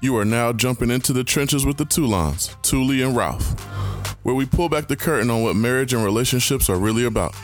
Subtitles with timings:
[0.00, 3.58] You are now jumping into the trenches with the Toulons, Thule and Ralph,
[4.24, 7.34] where we pull back the curtain on what marriage and relationships are really about.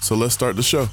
[0.00, 0.88] So let's start the show.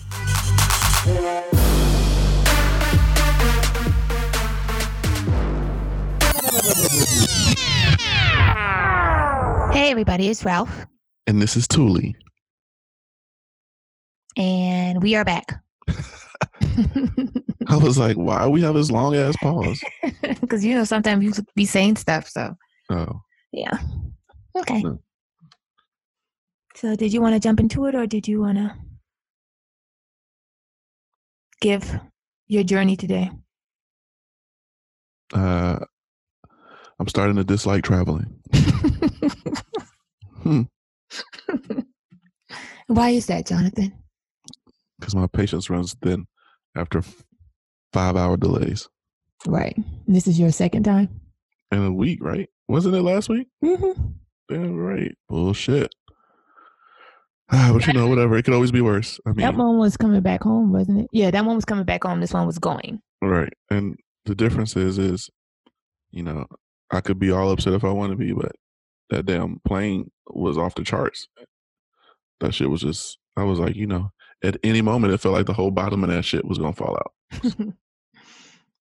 [9.72, 10.86] Hey, everybody, it's Ralph,
[11.28, 12.14] And this is Thule.
[14.36, 15.62] and we are back.
[17.68, 19.82] I was like, why we have this long ass pause?
[20.42, 22.28] Because, you know, sometimes you be saying stuff.
[22.28, 22.56] So,
[22.90, 23.22] Oh,
[23.52, 23.78] yeah.
[24.58, 24.82] Okay.
[24.82, 24.96] Hmm.
[26.76, 28.76] So, did you want to jump into it or did you want to
[31.62, 32.00] give
[32.48, 33.30] your journey today?
[35.34, 35.78] uh,
[37.00, 38.36] I'm starting to dislike traveling.
[40.44, 40.62] Hmm.
[42.88, 43.94] Why is that, Jonathan?
[45.00, 46.26] because my patience runs thin
[46.76, 47.02] after
[47.94, 48.88] five hour delays
[49.48, 49.78] Right.
[50.06, 51.08] This is your second time?
[51.72, 52.50] in a week, right?
[52.68, 53.48] Wasn't it last week?
[53.64, 54.02] Mm-hmm.
[54.50, 55.16] Damn right.
[55.30, 55.94] Bullshit.
[57.52, 58.38] Ah, but you know, whatever.
[58.38, 59.20] It could always be worse.
[59.26, 61.08] I mean, That one was coming back home, wasn't it?
[61.14, 62.20] Yeah, that one was coming back home.
[62.20, 63.02] This one was going.
[63.22, 63.54] right.
[63.70, 65.30] And the difference is, is,
[66.12, 66.46] you know,
[66.92, 68.52] I could be all upset if I want to be, but
[69.12, 71.28] that damn plane was off the charts.
[72.42, 73.18] That shit was just.
[73.38, 74.12] I was like, you know,
[74.44, 76.98] at any moment, it felt like the whole bottom of that shit was gonna fall
[76.98, 77.54] out.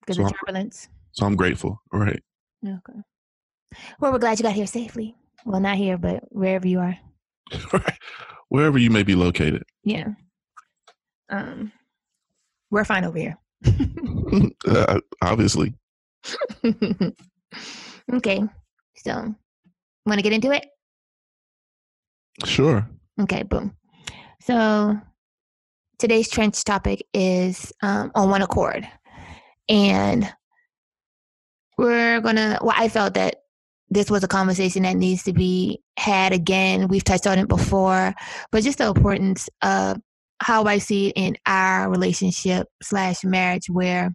[0.09, 0.89] Because So of turbulence.
[1.13, 1.83] So I'm grateful.
[1.93, 2.23] Right.
[2.67, 2.99] Okay.
[4.01, 5.15] Well, we're glad you got here safely.
[5.45, 6.97] Well, not here, but wherever you are.
[7.73, 7.99] right.
[8.49, 9.65] Wherever you may be located.
[9.85, 10.09] Yeah.
[11.29, 11.73] Um,
[12.71, 13.37] we're fine over here.
[14.67, 15.75] uh, obviously.
[18.15, 18.43] okay.
[18.97, 19.35] So,
[20.07, 20.67] want to get into it?
[22.47, 22.89] Sure.
[23.21, 23.43] Okay.
[23.43, 23.77] Boom.
[24.41, 24.99] So,
[25.99, 28.89] today's trench topic is um, on one accord,
[29.69, 30.33] and
[31.77, 32.59] we're gonna.
[32.63, 33.37] Well, I felt that
[33.91, 36.89] this was a conversation that needs to be had again.
[36.89, 38.15] We've touched on it before,
[38.51, 39.99] but just the importance of
[40.41, 44.15] how I see it in our relationship slash marriage, where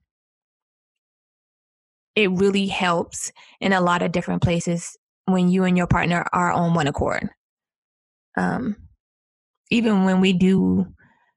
[2.16, 6.52] it really helps in a lot of different places when you and your partner are
[6.52, 7.30] on one accord.
[8.38, 8.76] Um,
[9.72, 10.86] even when we do,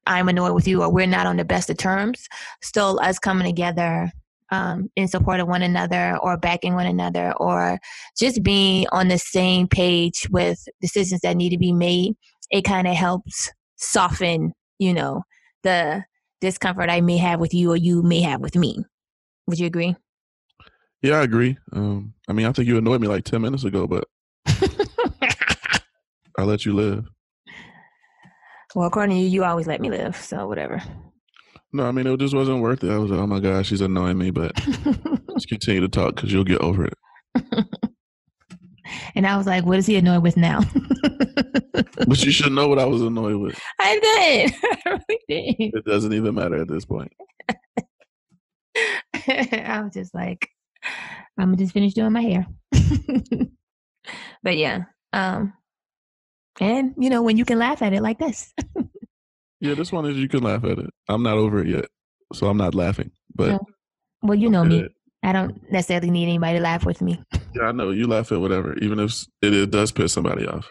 [0.06, 2.28] I'm annoyed with you, or we're not on the best of terms,
[2.62, 4.11] still us coming together
[4.50, 7.78] um, in support of one another, or backing one another, or
[8.19, 12.15] just being on the same page with decisions that need to be made,
[12.50, 15.22] it kind of helps soften, you know,
[15.62, 16.05] the
[16.41, 18.84] discomfort I may have with you or you may have with me.
[19.47, 19.97] Would you agree?
[21.03, 21.56] Yeah, I agree.
[21.73, 24.05] Um, I mean, I think you annoyed me like 10 minutes ago, but
[26.38, 27.06] I let you live.
[28.76, 30.82] Well, according to you, you always let me live, so whatever.
[31.72, 32.91] No, I mean, it just wasn't worth it.
[32.91, 34.54] I was like, oh my gosh, she's annoying me, but
[35.32, 36.94] just continue to talk because you'll get over it.
[39.14, 40.60] and I was like, what is he annoyed with now?
[42.06, 43.59] But you should know what I was annoyed with.
[43.81, 44.54] I did.
[44.87, 45.75] I really did.
[45.75, 47.12] It doesn't even matter at this point.
[49.26, 50.48] I was just like,
[51.38, 52.47] I'm gonna just finish doing my hair.
[54.43, 55.54] but yeah, um,
[56.61, 58.53] and you know when you can laugh at it like this.
[59.59, 60.91] Yeah, this one is you can laugh at it.
[61.09, 61.87] I'm not over it yet,
[62.34, 63.11] so I'm not laughing.
[63.34, 63.61] But No.
[64.22, 64.87] well, you know me.
[65.22, 67.22] I don't necessarily need anybody to laugh with me.
[67.55, 70.69] yeah, I know you laugh at whatever, even if it, it does piss somebody off.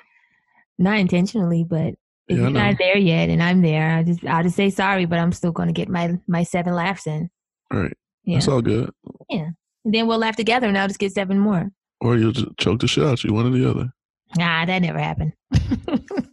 [0.77, 1.95] Not intentionally, but
[2.27, 5.05] if Yeah, you're not there yet and I'm there, I just I'll just say sorry,
[5.05, 7.31] but I'm still gonna get my my seven laughs in.
[7.73, 8.35] All right, Yeah.
[8.35, 8.91] that's all good.
[9.31, 9.49] Yeah.
[9.83, 11.71] And then we'll laugh together and I'll just get seven more.
[12.01, 13.89] Or you'll just choke the shit out you, one or the other.
[14.37, 15.33] Nah, that never happened.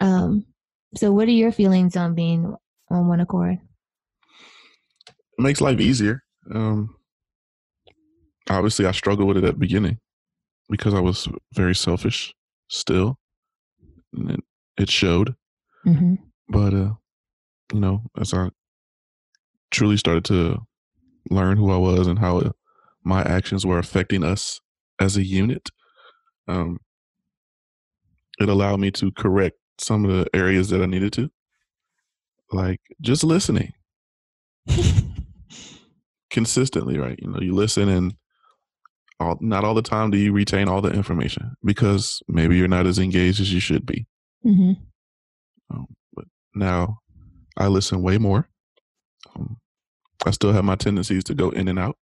[0.00, 0.44] um,
[0.96, 2.54] so what are your feelings on being
[2.90, 3.58] on one accord?
[5.38, 6.22] It makes life easier.
[6.54, 6.96] Um,
[8.48, 9.98] obviously, I struggled with it at the beginning
[10.70, 12.34] because I was very selfish
[12.68, 13.18] still,
[14.14, 14.40] and it,
[14.78, 15.34] it showed.
[15.86, 16.14] Mm-hmm.
[16.48, 16.92] But uh,
[17.72, 18.48] you know, as I
[19.70, 20.60] truly started to
[21.30, 22.52] learn who I was and how
[23.04, 24.60] my actions were affecting us
[24.98, 25.70] as a unit,
[26.48, 26.78] um,
[28.40, 31.30] it allowed me to correct some of the areas that I needed to,
[32.52, 33.72] like just listening
[36.30, 36.98] consistently.
[36.98, 37.18] Right?
[37.20, 38.14] You know, you listen and.
[39.18, 42.86] All, not all the time do you retain all the information because maybe you're not
[42.86, 44.06] as engaged as you should be.
[44.44, 44.72] mm-hmm.
[45.70, 46.98] Um, but now
[47.56, 48.48] I listen way more.
[49.34, 49.56] Um,
[50.26, 51.96] I still have my tendencies to go in and out,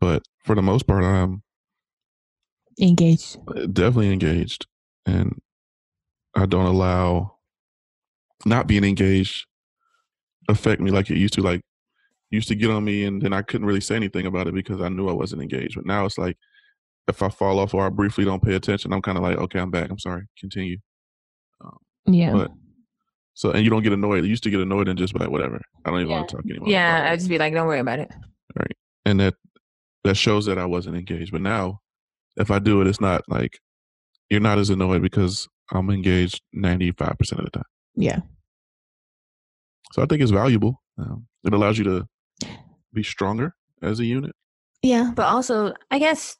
[0.00, 1.42] but for the most part, I'm
[2.80, 3.38] Engaged.
[3.72, 4.66] definitely engaged,
[5.06, 5.40] and
[6.34, 7.36] I don't allow
[8.44, 9.46] not being engaged
[10.48, 11.42] affect me like it used to.
[11.42, 11.62] Like
[12.30, 14.80] used to get on me, and then I couldn't really say anything about it because
[14.80, 15.76] I knew I wasn't engaged.
[15.76, 16.36] But now it's like
[17.08, 19.58] if I fall off or I briefly don't pay attention, I'm kind of like, okay,
[19.58, 19.90] I'm back.
[19.90, 20.26] I'm sorry.
[20.38, 20.78] Continue.
[21.64, 22.32] Um, yeah.
[22.32, 22.50] But
[23.34, 24.24] so, and you don't get annoyed.
[24.24, 25.60] You used to get annoyed and just be like, whatever.
[25.84, 26.16] I don't even yeah.
[26.16, 26.68] want to talk anymore.
[26.68, 28.10] Yeah, I just be like, don't worry about it.
[28.56, 28.76] Right.
[29.04, 29.34] And that
[30.04, 31.32] that shows that I wasn't engaged.
[31.32, 31.80] But now,
[32.36, 33.58] if I do it, it's not like
[34.32, 37.64] you're not as annoyed because I'm engaged 95% of the time.
[37.94, 38.20] Yeah.
[39.92, 40.82] So I think it's valuable.
[40.96, 42.08] Um, it allows you to
[42.94, 44.32] be stronger as a unit.
[44.82, 46.38] Yeah, but also, I guess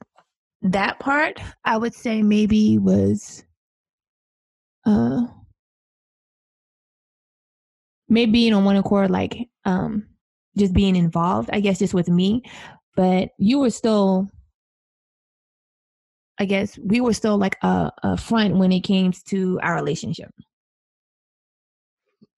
[0.62, 3.44] that part I would say maybe was
[4.86, 5.26] uh
[8.08, 10.06] maybe you know one accord like um
[10.56, 12.42] just being involved i guess just with me
[12.96, 14.28] but you were still
[16.42, 20.30] i guess we were still like a, a front when it came to our relationship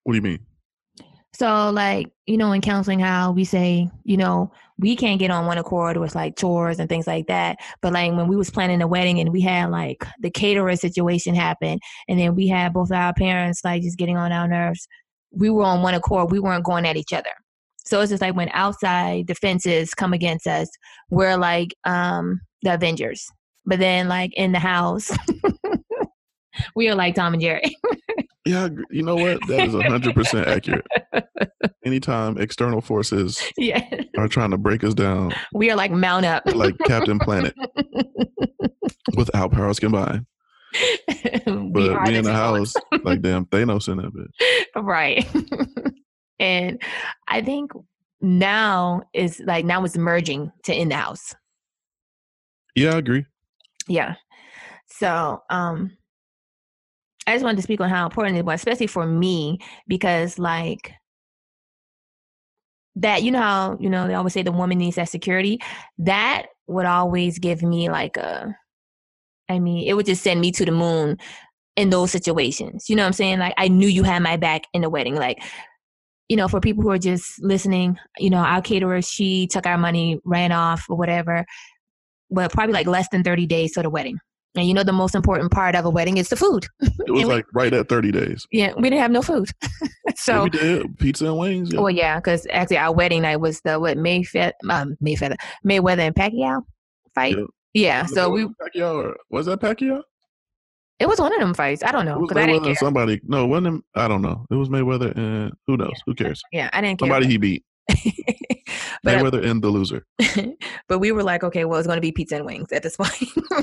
[0.05, 0.39] what do you mean
[1.35, 5.47] so like, you know, in counseling how we say, you know, we can't get on
[5.47, 7.59] one accord with like chores and things like that.
[7.83, 11.35] But like when we was planning a wedding and we had like the caterer situation
[11.35, 14.87] happen and then we had both our parents like just getting on our nerves,
[15.33, 16.31] we were on one accord.
[16.31, 17.31] We weren't going at each other.
[17.85, 20.69] So it's just like when outside defenses come against us,
[21.11, 23.29] we're like um the Avengers.
[23.67, 25.11] But then like in the house,
[26.77, 27.77] we are like Tom and Jerry.
[28.47, 29.41] Yeah, you know what?
[29.49, 30.87] That is 100% accurate.
[31.83, 33.89] Anytime external forces yeah.
[34.19, 36.43] are trying to break us down, we are like mount up.
[36.55, 37.55] like Captain Planet
[39.17, 40.27] without powers combined.
[41.47, 44.83] but we in the house, like damn Thanos in that bitch.
[44.83, 45.27] Right.
[46.39, 46.83] and
[47.29, 47.73] I think
[48.21, 51.35] now is like now it's merging to in the house.
[52.75, 53.25] Yeah, I agree.
[53.89, 54.15] Yeah.
[54.87, 55.97] So, um,
[57.27, 59.59] I just wanted to speak on how important it was, especially for me,
[59.89, 60.93] because like
[62.97, 65.61] that, you know how, you know, they always say the woman needs that security.
[65.99, 68.55] That would always give me like a
[69.49, 71.19] I mean, it would just send me to the moon
[71.77, 72.89] in those situations.
[72.89, 73.39] You know what I'm saying?
[73.39, 75.17] Like I knew you had my back in the wedding.
[75.17, 75.43] Like,
[76.29, 79.77] you know, for people who are just listening, you know, our caterer, she took our
[79.77, 81.45] money, ran off or whatever.
[82.35, 84.19] Well, probably like less than 30 days to the wedding.
[84.57, 86.67] And you know, the most important part of a wedding is the food.
[87.07, 88.47] It was like right at 30 days.
[88.51, 89.51] Yeah, we didn't have no food.
[90.17, 91.73] so yeah, we did pizza and wings.
[91.73, 91.81] Yeah.
[91.81, 95.37] Well, yeah, because actually our wedding night was the what Mayfeather, um, Mayfeather,
[95.67, 96.63] Mayweather and Pacquiao
[97.15, 97.37] fight.
[97.37, 97.45] Yeah,
[97.75, 100.03] yeah so we Pacquiao or, was that Pacquiao?
[100.99, 101.83] It was one of them fights.
[101.85, 102.75] I don't know because I didn't care.
[102.77, 103.85] Somebody, no, one of them.
[103.95, 104.47] I don't know.
[104.51, 105.95] It was Mayweather and who knows?
[106.07, 106.41] Who cares?
[106.53, 107.09] Yeah, I didn't care.
[107.09, 107.65] Somebody he beat.
[109.03, 110.07] but Mayweather and the loser.
[110.89, 112.97] but we were like, okay, well, it's going to be pizza and wings at this
[112.99, 113.13] point.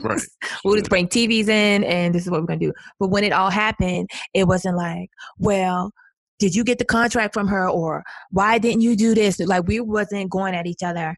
[0.04, 0.22] right.
[0.64, 2.74] We'll just bring TVs in, and this is what we're going to do.
[3.00, 5.92] But when it all happened, it wasn't like, well,
[6.40, 9.40] did you get the contract from her, or why didn't you do this?
[9.40, 11.16] Like we wasn't going at each other.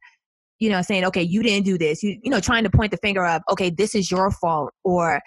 [0.59, 2.03] You know, saying, okay, you didn't do this.
[2.03, 5.19] You, you know, trying to point the finger of, okay, this is your fault, or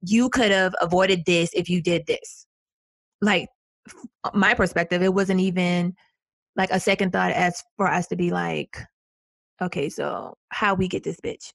[0.00, 2.46] you could have avoided this if you did this.
[3.20, 3.48] Like
[4.32, 5.94] my perspective, it wasn't even
[6.56, 8.78] like a second thought as for us to be like,
[9.60, 11.52] okay, so how we get this bitch?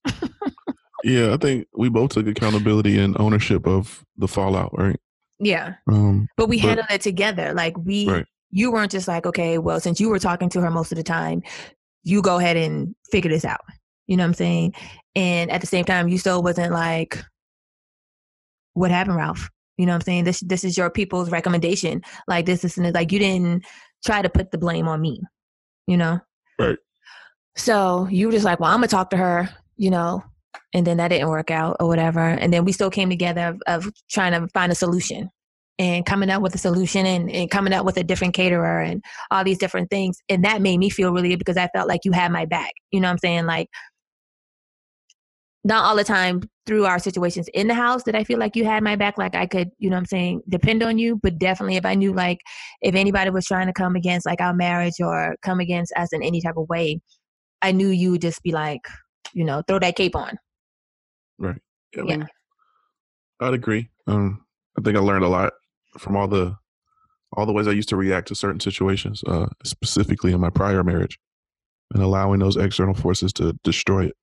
[1.04, 5.00] yeah, I think we both took accountability and ownership of the fallout, right?
[5.40, 5.76] Yeah.
[5.92, 7.54] Um, but we but, handled it together.
[7.54, 8.26] Like we, right.
[8.50, 11.04] you weren't just like, okay, well, since you were talking to her most of the
[11.04, 11.44] time,
[12.04, 13.62] you go ahead and figure this out.
[14.08, 14.74] You know what I'm saying?
[15.16, 17.24] And at the same time, you still wasn't like,
[18.74, 19.50] what happened, Ralph?
[19.78, 20.24] You know what I'm saying?
[20.24, 22.02] This this is your people's recommendation.
[22.28, 23.66] Like this is like you didn't
[24.06, 25.22] try to put the blame on me,
[25.88, 26.20] you know?
[26.60, 26.78] Right.
[27.56, 30.24] So you were just like, well, I'm gonna talk to her, you know,
[30.74, 32.22] and then that didn't work out or whatever.
[32.22, 35.30] And then we still came together of, of trying to find a solution
[35.80, 39.04] and coming up with a solution and, and coming up with a different caterer and
[39.30, 40.18] all these different things.
[40.28, 42.74] And that made me feel really good because I felt like you had my back.
[42.92, 43.46] You know what I'm saying?
[43.46, 43.70] Like
[45.68, 48.64] not all the time through our situations in the house that I feel like you
[48.64, 51.20] had my back, like I could, you know what I'm saying, depend on you.
[51.22, 52.40] But definitely if I knew like
[52.82, 56.24] if anybody was trying to come against like our marriage or come against us in
[56.24, 57.02] any type of way,
[57.62, 58.80] I knew you would just be like,
[59.34, 60.38] you know, throw that cape on.
[61.38, 61.62] Right.
[61.98, 62.26] I yeah.
[63.42, 63.90] I'd agree.
[64.08, 64.46] Um,
[64.80, 65.54] I think I learned a lot
[65.98, 66.56] from all the
[67.34, 70.82] all the ways I used to react to certain situations, uh, specifically in my prior
[70.82, 71.20] marriage,
[71.94, 74.16] and allowing those external forces to destroy it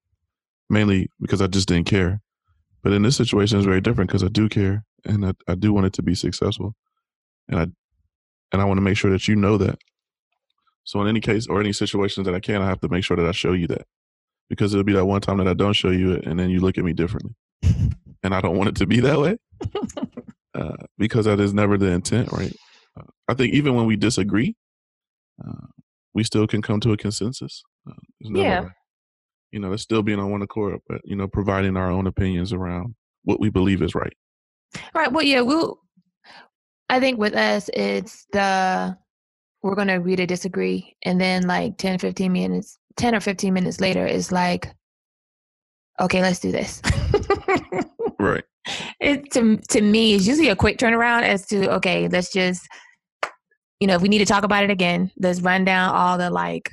[0.71, 2.21] mainly because I just didn't care.
[2.83, 5.73] But in this situation, it's very different because I do care and I, I do
[5.73, 6.75] want it to be successful,
[7.49, 7.67] and I
[8.53, 9.79] and I want to make sure that you know that.
[10.85, 13.17] So in any case or any situations that I can, I have to make sure
[13.17, 13.87] that I show you that
[14.49, 16.61] because it'll be that one time that I don't show you it, and then you
[16.61, 17.35] look at me differently,
[18.23, 19.39] and I don't want it to be that way
[20.55, 22.55] uh, because that is never the intent, right?
[22.99, 24.57] Uh, I think even when we disagree,
[25.45, 25.67] uh,
[26.13, 27.63] we still can come to a consensus.
[27.89, 28.69] Uh, yeah.
[29.55, 32.53] You know, it's still being on one accord, but you know, providing our own opinions
[32.53, 34.13] around what we believe is right.
[34.93, 35.13] Right.
[35.13, 35.79] Well, yeah, we'll.
[36.89, 38.99] I think with us, it's the
[39.63, 43.55] we're going to agree to disagree, and then like 10, 15 minutes, ten or fifteen
[43.55, 44.75] minutes later, is like,
[46.01, 46.83] okay, let's do this.
[48.19, 48.45] right.
[48.99, 52.67] It to to me is usually a quick turnaround as to okay, let's just
[53.79, 56.31] you know, if we need to talk about it again, let's run down all the
[56.31, 56.71] like,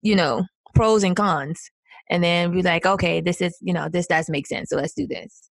[0.00, 0.46] you know,
[0.76, 1.70] pros and cons.
[2.10, 4.70] And then be like, okay, this is, you know, this does make sense.
[4.70, 5.50] So let's do this.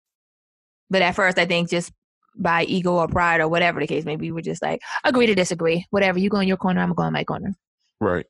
[0.89, 1.91] But at first, I think just
[2.35, 5.85] by ego or pride or whatever the case maybe we're just like, agree to disagree.
[5.89, 6.19] Whatever.
[6.19, 7.53] You go in your corner, I'm going in my corner.
[7.99, 8.25] Right.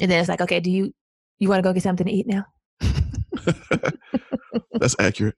[0.00, 0.92] And then it's like, okay, do you
[1.38, 2.44] you want to go get something to eat now?
[4.72, 5.34] that's accurate.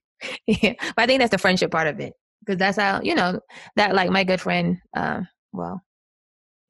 [0.46, 0.74] Yeah.
[0.78, 2.14] But I think that's the friendship part of it.
[2.40, 3.40] Because that's how, you know,
[3.76, 5.20] that like my good friend, uh,
[5.52, 5.82] well,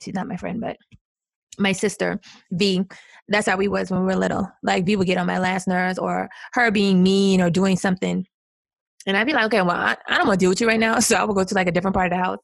[0.02, 0.76] she's not my friend, but
[1.58, 2.20] my sister
[2.52, 2.84] V.
[3.30, 4.50] That's how we was when we were little.
[4.62, 8.26] Like would get on my last nerves, or her being mean or doing something,
[9.06, 10.78] and I'd be like, okay, well, I, I don't want to deal with you right
[10.78, 12.38] now, so I would go to like a different part of the house,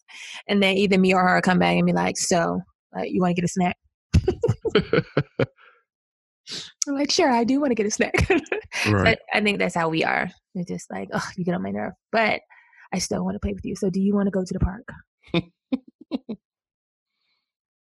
[0.48, 2.60] and then either me or her come back and be like, so,
[2.94, 3.76] like, you want to get a snack?
[6.88, 8.14] I'm like, sure, I do want to get a snack.
[8.88, 9.18] right.
[9.32, 10.30] I think that's how we are.
[10.54, 12.40] It's just like, oh, you get on my nerve, but
[12.92, 13.74] I still want to play with you.
[13.74, 14.88] So, do you want to go to the park?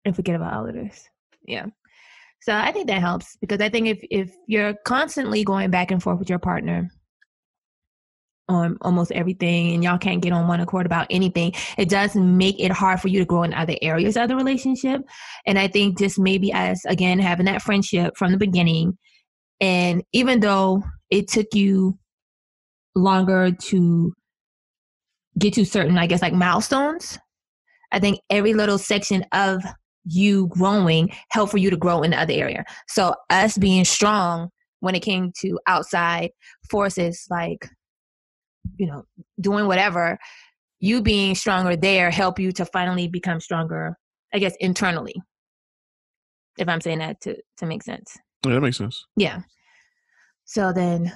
[0.05, 1.09] and forget about all of this.
[1.45, 1.67] Yeah.
[2.43, 6.03] So I think that helps because I think if if you're constantly going back and
[6.03, 6.91] forth with your partner
[8.49, 12.59] on almost everything and y'all can't get on one accord about anything, it does make
[12.59, 15.03] it hard for you to grow in other areas of the relationship.
[15.47, 18.99] And I think just maybe as again having that friendship from the beginning
[19.61, 21.97] and even though it took you
[22.97, 24.13] longer to
[25.39, 27.19] get to certain, I guess like milestones,
[27.93, 29.63] I think every little section of
[30.05, 32.65] you growing help for you to grow in the other area.
[32.89, 34.51] So us being strong
[34.83, 36.31] when it came to outside
[36.69, 37.69] forces like
[38.77, 39.05] you know
[39.41, 40.19] doing whatever
[40.81, 43.97] you being stronger there help you to finally become stronger
[44.35, 45.15] i guess internally.
[46.59, 48.17] If i'm saying that to to make sense.
[48.45, 49.07] Yeah that makes sense.
[49.17, 49.43] Yeah.
[50.45, 51.13] So then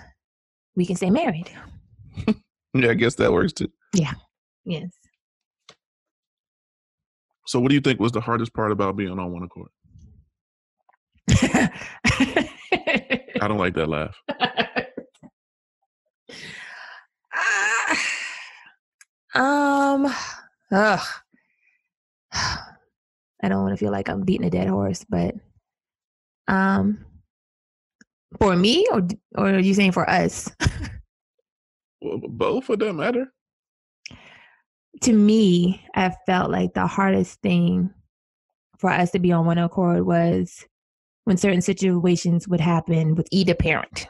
[0.76, 1.50] we can stay married.
[2.74, 3.68] Yeah i guess that works too.
[3.94, 4.12] Yeah.
[4.64, 4.90] Yes
[7.46, 9.68] so, what do you think was the hardest part about being on one accord?
[13.40, 14.16] I don't like that laugh.
[19.34, 20.06] Uh, um,
[20.72, 21.06] ugh.
[23.42, 25.36] I don't want to feel like I'm beating a dead horse, but
[26.48, 27.04] um,
[28.40, 30.50] for me, or or are you saying for us?
[32.00, 33.32] well, both of them matter
[35.02, 37.90] to me, I felt like the hardest thing
[38.78, 40.64] for us to be on one accord was
[41.24, 44.08] when certain situations would happen with either parent.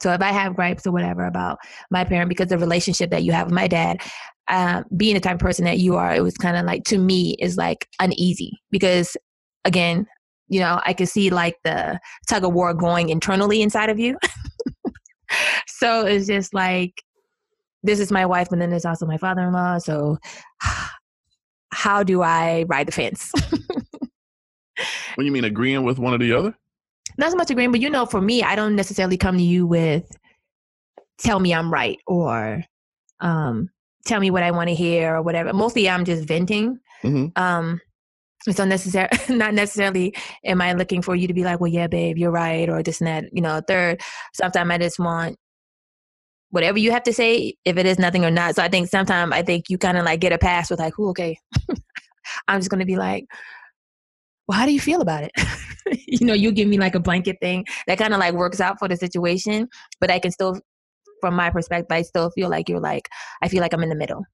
[0.00, 1.58] So if I have gripes or whatever about
[1.90, 4.00] my parent because the relationship that you have with my dad,
[4.48, 6.98] uh, being the type of person that you are, it was kind of like to
[6.98, 9.16] me is like uneasy because
[9.64, 10.06] again,
[10.48, 14.16] you know, I could see like the tug of war going internally inside of you.
[15.66, 17.02] so it's just like
[17.82, 19.78] this is my wife, and then there's also my father in law.
[19.78, 20.18] So,
[21.72, 23.32] how do I ride the fence?
[23.50, 26.54] what do you mean agreeing with one or the other?
[27.18, 29.66] Not so much agreeing, but you know, for me, I don't necessarily come to you
[29.66, 30.10] with
[31.18, 32.64] tell me I'm right or
[33.20, 33.68] um,
[34.06, 35.52] tell me what I want to hear or whatever.
[35.52, 36.78] Mostly, I'm just venting.
[37.02, 37.40] Mm-hmm.
[37.40, 37.80] Um,
[38.46, 42.16] it's unnecessary not necessarily am i looking for you to be like well yeah babe
[42.16, 44.00] you're right or this and that you know third
[44.32, 45.36] sometimes i just want
[46.50, 48.56] whatever you have to say, if it is nothing or not.
[48.56, 50.94] So I think sometimes I think you kind of like get a pass with like,
[50.98, 51.38] oh, okay,
[52.48, 53.26] I'm just going to be like,
[54.46, 55.32] well, how do you feel about it?
[56.06, 58.78] you know, you give me like a blanket thing that kind of like works out
[58.78, 59.68] for the situation,
[60.00, 60.60] but I can still,
[61.20, 63.08] from my perspective, I still feel like you're like,
[63.42, 64.24] I feel like I'm in the middle.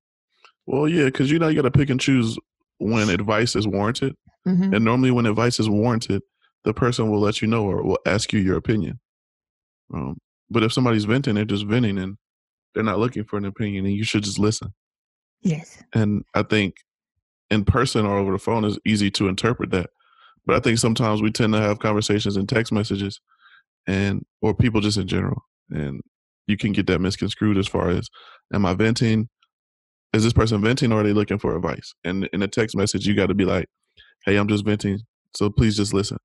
[0.66, 2.38] Well, yeah, because you know, you got to pick and choose
[2.78, 4.14] when advice is warranted.
[4.46, 4.74] Mm-hmm.
[4.74, 6.22] And normally, when advice is warranted,
[6.64, 9.00] the person will let you know or will ask you your opinion.
[9.92, 10.16] Um,
[10.50, 12.16] but if somebody's venting, they're just venting and
[12.74, 14.72] they're not looking for an opinion, and you should just listen.
[15.42, 15.82] Yes.
[15.94, 16.74] And I think
[17.50, 19.90] in person or over the phone is easy to interpret that.
[20.44, 23.20] But I think sometimes we tend to have conversations in text messages
[23.86, 25.42] and or people just in general.
[25.70, 26.00] And
[26.46, 28.08] you can get that misconstrued as far as
[28.52, 29.28] am I venting?
[30.12, 31.94] Is this person venting or are they looking for advice?
[32.04, 33.66] And in a text message, you got to be like,
[34.24, 35.00] hey, I'm just venting.
[35.34, 36.18] So please just listen.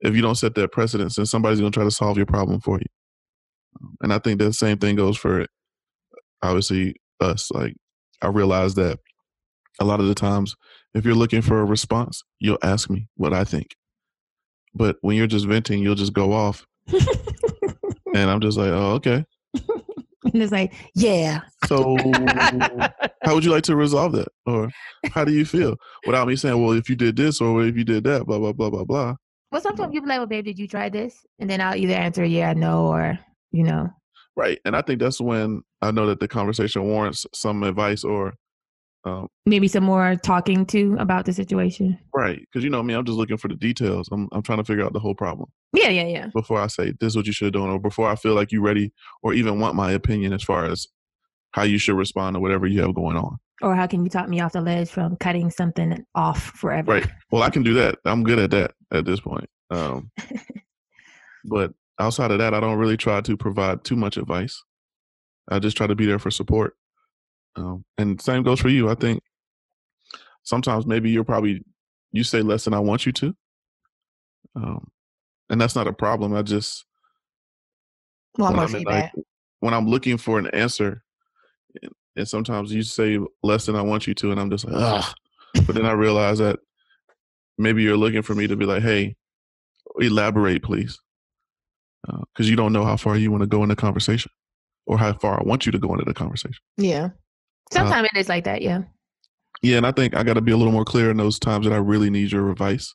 [0.00, 2.60] If you don't set that precedence, then somebody's going to try to solve your problem
[2.60, 2.86] for you.
[4.02, 5.46] And I think the same thing goes for uh,
[6.42, 7.50] obviously us.
[7.50, 7.74] Like
[8.22, 8.98] I realized that
[9.80, 10.54] a lot of the times,
[10.94, 13.74] if you're looking for a response, you'll ask me what I think.
[14.74, 16.66] But when you're just venting, you'll just go off.
[18.14, 19.24] and I'm just like, oh, okay.
[19.54, 21.40] and it's like, yeah.
[21.66, 21.96] So,
[23.22, 24.28] how would you like to resolve that?
[24.46, 24.70] Or
[25.12, 25.76] how do you feel?
[26.06, 28.52] Without me saying, well, if you did this or if you did that, blah, blah,
[28.52, 29.14] blah, blah, blah.
[29.52, 31.24] Well, sometimes you be like, well, babe, did you try this?
[31.38, 33.18] And then I'll either answer, yeah, no, or,
[33.54, 33.88] you know.
[34.36, 34.58] Right.
[34.64, 38.34] And I think that's when I know that the conversation warrants some advice or
[39.04, 41.98] um, maybe some more talking to about the situation.
[42.12, 42.40] Right.
[42.40, 44.08] Because you know me, I'm just looking for the details.
[44.10, 45.50] I'm I'm trying to figure out the whole problem.
[45.72, 46.28] Yeah, yeah, yeah.
[46.34, 48.50] Before I say this is what you should have done, or before I feel like
[48.50, 48.92] you're ready,
[49.22, 50.88] or even want my opinion as far as
[51.52, 53.38] how you should respond to whatever you have going on.
[53.62, 56.92] Or how can you talk me off the ledge from cutting something off forever?
[56.92, 57.08] Right.
[57.30, 57.98] Well, I can do that.
[58.04, 59.48] I'm good at that at this point.
[59.70, 60.10] Um,
[61.44, 64.62] but outside of that, I don't really try to provide too much advice.
[65.48, 66.76] I just try to be there for support.
[67.56, 68.88] Um, and same goes for you.
[68.88, 69.22] I think
[70.42, 71.62] sometimes maybe you're probably
[72.12, 73.36] you say less than I want you to,
[74.56, 74.90] um,
[75.50, 76.34] and that's not a problem.
[76.34, 76.84] I just
[78.38, 79.12] well, when, I'm like,
[79.60, 81.02] when I'm looking for an answer,
[81.80, 84.74] and, and, sometimes you say less than I want you to, and I'm just like,
[84.76, 85.14] ugh.
[85.66, 86.58] but then I realize that
[87.58, 89.16] maybe you're looking for me to be like, hey,
[90.00, 90.98] elaborate, please,
[92.06, 94.30] because uh, you don't know how far you want to go in the conversation
[94.86, 96.60] or how far I want you to go into the conversation.
[96.76, 97.10] Yeah.
[97.72, 98.82] Sometimes uh, it is like that, yeah.
[99.62, 101.66] Yeah, and I think I got to be a little more clear in those times
[101.66, 102.94] that I really need your advice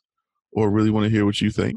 [0.52, 1.76] or really want to hear what you think.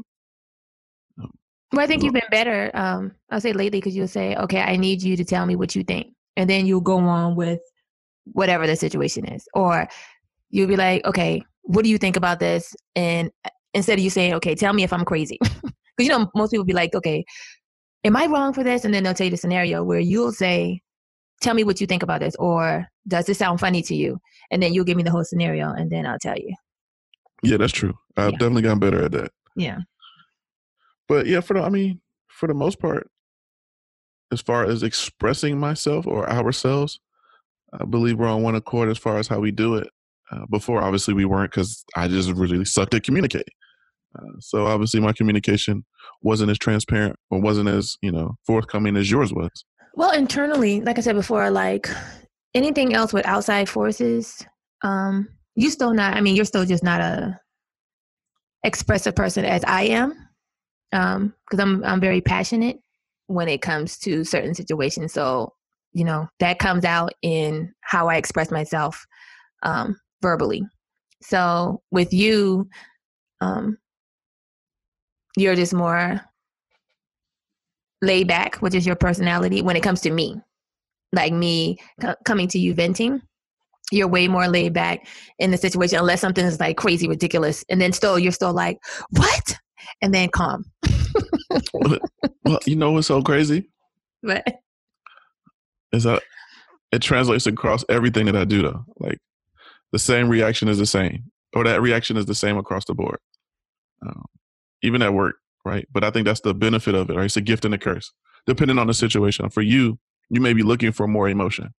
[1.20, 1.30] Um,
[1.72, 2.70] well, I think you've been better.
[2.74, 5.74] Um, I'll say lately because you'll say, "Okay, I need you to tell me what
[5.74, 7.60] you think," and then you'll go on with
[8.24, 9.88] whatever the situation is, or
[10.50, 14.10] you'll be like, "Okay, what do you think about this?" And uh, instead of you
[14.10, 15.38] saying, "Okay, tell me if I'm crazy,"
[15.96, 17.24] because you know most people be like, "Okay,
[18.04, 20.82] am I wrong for this?" And then they'll tell you the scenario where you'll say,
[21.44, 24.18] tell me what you think about this or does this sound funny to you?
[24.50, 26.54] And then you'll give me the whole scenario and then i'll tell you.
[27.42, 27.94] Yeah that's true.
[28.16, 28.38] I've yeah.
[28.38, 29.32] definitely gotten better at that.
[29.56, 29.78] Yeah.
[31.06, 33.08] But yeah for the i mean for the most part
[34.32, 36.98] as far as expressing myself or ourselves
[37.78, 39.88] i believe we're on one accord as far as how we do it.
[40.30, 43.52] Uh, before obviously we weren't because i just really sucked at communicating
[44.40, 45.84] so obviously my communication
[46.22, 49.64] wasn't as transparent or wasn't as you know forthcoming as yours was
[49.96, 51.88] well, internally, like I said before, like
[52.52, 54.44] anything else with outside forces,
[54.82, 56.14] um, you still not.
[56.16, 57.38] I mean, you're still just not a
[58.64, 60.10] expressive person as I am,
[60.90, 62.78] because um, I'm I'm very passionate
[63.28, 65.12] when it comes to certain situations.
[65.12, 65.52] So
[65.92, 69.06] you know that comes out in how I express myself
[69.62, 70.62] um, verbally.
[71.22, 72.68] So with you,
[73.40, 73.78] um,
[75.36, 76.20] you're just more
[78.02, 80.40] laid back, which is your personality, when it comes to me.
[81.12, 83.22] Like me c- coming to you venting,
[83.92, 85.06] you're way more laid back
[85.38, 87.64] in the situation, unless something is like crazy ridiculous.
[87.68, 88.78] And then still, you're still like,
[89.10, 89.56] what?
[90.02, 90.64] And then calm.
[92.44, 93.70] well, you know what's so crazy?
[94.22, 94.42] What?
[95.92, 96.22] Is that
[96.90, 98.84] it translates across everything that I do, though.
[98.98, 99.18] Like
[99.92, 103.18] the same reaction is the same, or that reaction is the same across the board.
[104.00, 104.24] Um,
[104.84, 105.86] even at work, right?
[105.92, 107.24] But I think that's the benefit of it, right?
[107.24, 108.12] It's a gift and a curse,
[108.46, 109.48] depending on the situation.
[109.50, 109.98] For you,
[110.30, 111.70] you may be looking for more emotion.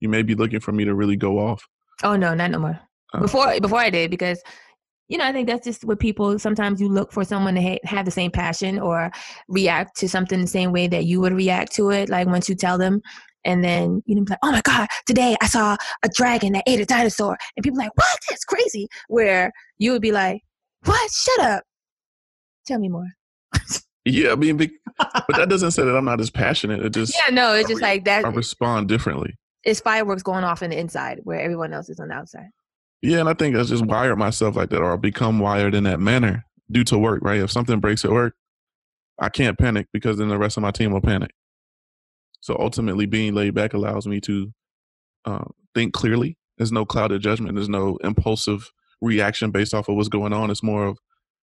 [0.00, 1.66] You may be looking for me to really go off.
[2.02, 2.80] Oh no, not no more.
[3.12, 4.40] Uh, before before I did because
[5.08, 7.80] you know I think that's just what people sometimes you look for someone to ha-
[7.84, 9.10] have the same passion or
[9.48, 12.08] react to something the same way that you would react to it.
[12.08, 13.02] Like once you tell them,
[13.44, 16.80] and then you know like oh my god today i saw a dragon that ate
[16.80, 20.42] a dinosaur and people like what that's crazy where you would be like
[20.84, 21.62] what shut up
[22.70, 23.06] tell me more
[24.04, 24.56] yeah, I mean,
[24.98, 26.84] but that doesn't say that I'm not as passionate.
[26.84, 28.24] It just yeah, no, it's just like that.
[28.24, 29.34] I respond differently.
[29.62, 32.48] It's fireworks going off in the inside where everyone else is on the outside.
[33.02, 35.84] Yeah, and I think I just wired myself like that, or I become wired in
[35.84, 37.22] that manner due to work.
[37.22, 37.40] Right?
[37.40, 38.34] If something breaks at work,
[39.18, 41.32] I can't panic because then the rest of my team will panic.
[42.40, 44.52] So ultimately, being laid back allows me to
[45.26, 46.36] uh, think clearly.
[46.56, 47.54] There's no clouded judgment.
[47.54, 50.50] There's no impulsive reaction based off of what's going on.
[50.50, 50.98] It's more of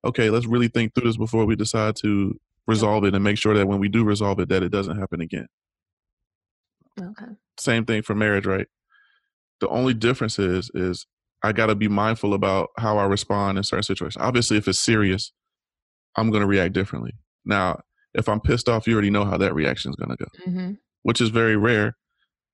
[0.06, 3.54] okay, let's really think through this before we decide to resolve it and make sure
[3.54, 5.48] that when we do resolve it that it doesn't happen again.
[7.00, 7.32] Okay.
[7.58, 8.68] Same thing for marriage, right?
[9.60, 11.06] The only difference is is
[11.44, 14.18] I got to be mindful about how I respond in certain situations.
[14.22, 15.32] Obviously, if it's serious,
[16.16, 17.14] I'm going to react differently.
[17.46, 17.82] Now,
[18.14, 20.72] if I'm pissed off, you already know how that reaction is going to go, mm-hmm.
[21.04, 21.98] which is very rare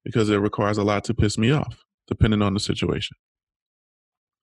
[0.04, 3.16] because it requires a lot to piss me off, depending on the situation.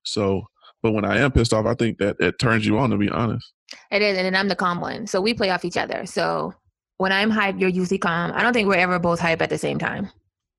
[0.03, 0.43] So
[0.81, 3.09] but when I am pissed off, I think that it turns you on, to be
[3.09, 3.51] honest.
[3.91, 5.07] It is, and then I'm the calm one.
[5.07, 6.05] So we play off each other.
[6.05, 6.53] So
[6.97, 8.31] when I'm hype, you're usually calm.
[8.33, 10.09] I don't think we're ever both hype at the same time.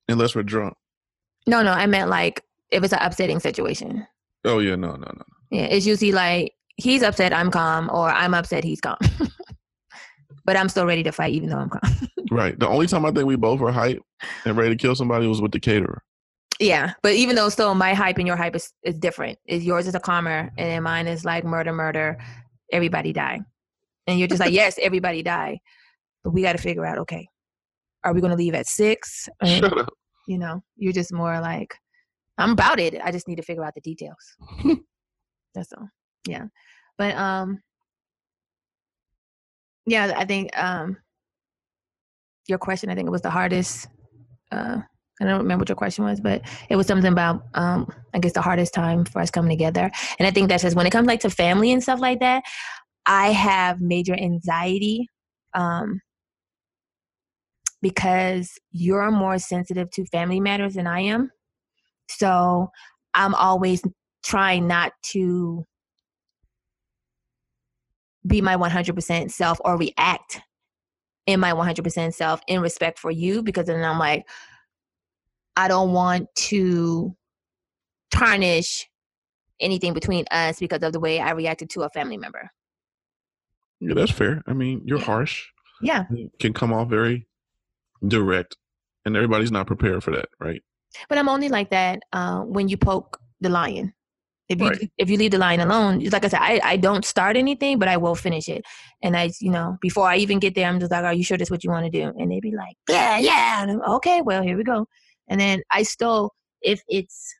[0.08, 0.74] Unless we're drunk.
[1.46, 4.06] No, no, I meant like if it's an upsetting situation.
[4.44, 5.24] Oh yeah, no, no, no, no.
[5.50, 8.98] Yeah, it's usually like he's upset, I'm calm, or I'm upset, he's calm.
[10.44, 12.08] but I'm still ready to fight, even though I'm calm.
[12.30, 12.58] right.
[12.58, 14.02] The only time I think we both were hype
[14.44, 16.02] and ready to kill somebody was with the caterer.
[16.60, 19.38] Yeah, but even though still my hype and your hype is, is different.
[19.46, 22.18] Is yours is a calmer, and then mine is like murder, murder,
[22.70, 23.40] everybody die,
[24.06, 25.58] and you're just like yes, everybody die,
[26.22, 27.26] but we got to figure out okay,
[28.04, 29.26] are we going to leave at six?
[29.40, 29.92] And, Shut up.
[30.28, 31.74] You know, you're just more like
[32.36, 33.00] I'm about it.
[33.02, 34.36] I just need to figure out the details.
[35.54, 35.88] That's all.
[36.28, 36.44] Yeah,
[36.98, 37.62] but um,
[39.86, 40.98] yeah, I think um,
[42.48, 42.90] your question.
[42.90, 43.88] I think it was the hardest.
[44.52, 44.80] Uh,
[45.20, 48.32] I don't remember what your question was, but it was something about um, I guess
[48.32, 49.90] the hardest time for us coming together.
[50.18, 52.42] And I think that's just when it comes like to family and stuff like that.
[53.06, 55.08] I have major anxiety
[55.54, 56.00] um,
[57.82, 61.30] because you're more sensitive to family matters than I am.
[62.08, 62.70] So
[63.14, 63.82] I'm always
[64.22, 65.64] trying not to
[68.26, 70.40] be my 100% self or react
[71.26, 74.26] in my 100% self in respect for you because then I'm like,
[75.56, 77.16] I don't want to
[78.10, 78.88] tarnish
[79.60, 82.50] anything between us because of the way I reacted to a family member.
[83.80, 84.42] Yeah, that's fair.
[84.46, 85.46] I mean, you're harsh.
[85.80, 86.04] Yeah.
[86.10, 87.26] You can come off very
[88.06, 88.56] direct,
[89.04, 90.62] and everybody's not prepared for that, right?
[91.08, 93.94] But I'm only like that uh, when you poke the lion.
[94.48, 94.90] If you Right.
[94.98, 97.86] if you leave the lion alone, like I said, I, I don't start anything, but
[97.86, 98.64] I will finish it.
[99.00, 101.38] And I, you know, before I even get there, I'm just like, "Are you sure
[101.38, 104.22] that's what you want to do?" And they'd be like, "Yeah, yeah." And I'm, okay,
[104.22, 104.88] well, here we go.
[105.30, 107.34] And then I still, if it's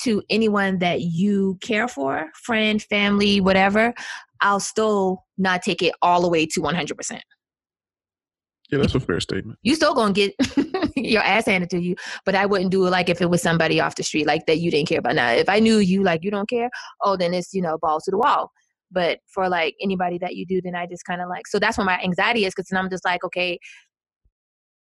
[0.00, 3.94] to anyone that you care for, friend, family, whatever,
[4.40, 6.96] I'll still not take it all the way to 100.
[6.96, 7.22] percent
[8.70, 9.58] Yeah, that's a fair statement.
[9.62, 10.34] you still gonna get
[10.96, 11.94] your ass handed to you.
[12.24, 14.58] But I wouldn't do it like if it was somebody off the street like that
[14.58, 15.14] you didn't care about.
[15.14, 16.70] Now, if I knew you like you don't care,
[17.02, 18.50] oh then it's you know balls to the wall.
[18.90, 21.78] But for like anybody that you do, then I just kind of like so that's
[21.78, 23.58] where my anxiety is because then I'm just like okay.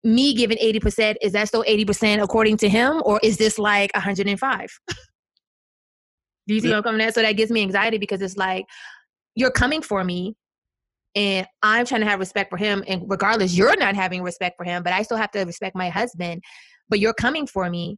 [0.04, 4.80] Me giving 80%, is that still 80% according to him, or is this like 105?
[6.48, 6.74] Do you see Yeah.
[6.74, 7.14] what I'm coming at?
[7.16, 8.66] So that gives me anxiety because it's like
[9.36, 10.36] you're coming for me
[11.16, 12.84] and I'm trying to have respect for him.
[12.88, 15.90] And regardless, you're not having respect for him, but I still have to respect my
[15.90, 16.44] husband.
[16.90, 17.98] But you're coming for me.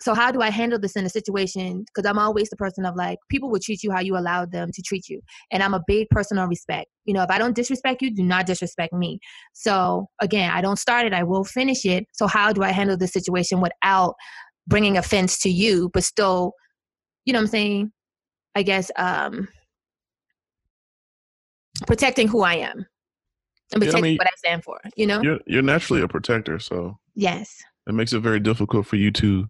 [0.00, 1.84] So how do I handle this in a situation?
[1.86, 4.70] Because I'm always the person of like people will treat you how you allow them
[4.72, 6.88] to treat you, and I'm a big person on respect.
[7.04, 9.18] You know, if I don't disrespect you, do not disrespect me.
[9.54, 12.04] So again, I don't start it; I will finish it.
[12.12, 14.14] So how do I handle this situation without
[14.66, 16.52] bringing offense to you, but still,
[17.24, 17.92] you know, what I'm saying?
[18.54, 19.48] I guess um
[21.86, 22.86] protecting who I am
[23.72, 24.78] and Yeah, I protecting mean, what I stand for.
[24.96, 25.22] You know?
[25.22, 27.62] You're you're naturally a protector, so Yes.
[27.86, 29.48] it makes it very difficult for you to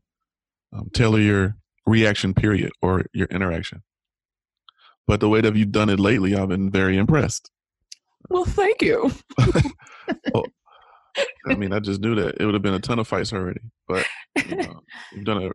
[0.73, 3.83] um, tailor your reaction period or your interaction.
[5.07, 7.51] But the way that you've done it lately, I've been very impressed.
[8.29, 9.13] Well, thank you.
[11.49, 13.61] I mean, I just knew that it would have been a ton of fights already,
[13.87, 14.05] but
[14.49, 14.81] you know,
[15.13, 15.53] you've done it.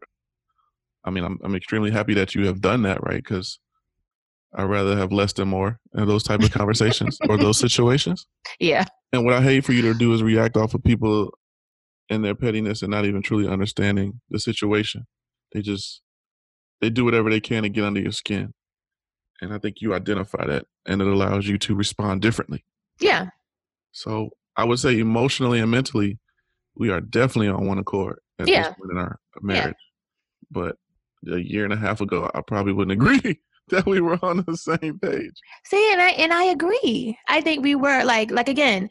[1.03, 3.21] I mean, I'm I'm extremely happy that you have done that, right?
[3.21, 3.59] Because
[4.55, 8.25] I'd rather have less than more in those type of conversations or those situations.
[8.59, 8.85] yeah.
[9.13, 11.31] And what I hate for you to do is react off of people
[12.09, 15.05] and their pettiness and not even truly understanding the situation.
[15.53, 16.01] They just
[16.81, 18.53] they do whatever they can to get under your skin.
[19.41, 22.63] And I think you identify that and it allows you to respond differently.
[22.99, 23.27] Yeah.
[23.91, 26.19] So I would say emotionally and mentally,
[26.75, 28.63] we are definitely on one accord at Yeah.
[28.63, 29.75] this point in our marriage.
[30.49, 30.75] But
[31.31, 34.57] a year and a half ago, I probably wouldn't agree that we were on the
[34.57, 35.33] same page.
[35.65, 37.17] See, and I and I agree.
[37.27, 38.89] I think we were like like again,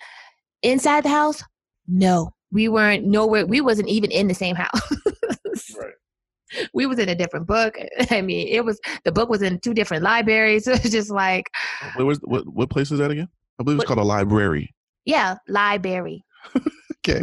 [0.63, 1.43] inside the house,
[1.87, 2.33] no.
[2.53, 4.81] We weren't nowhere we wasn't even in the same house.
[5.79, 5.95] Right.
[6.75, 7.77] we was in a different book.
[8.11, 10.67] I mean, it was the book was in two different libraries.
[10.69, 11.49] It was just like,
[11.95, 13.29] Where was what what place is that again?
[13.59, 14.75] I believe it's What- called a library.
[15.05, 16.25] yeah, library.
[17.07, 17.23] Okay.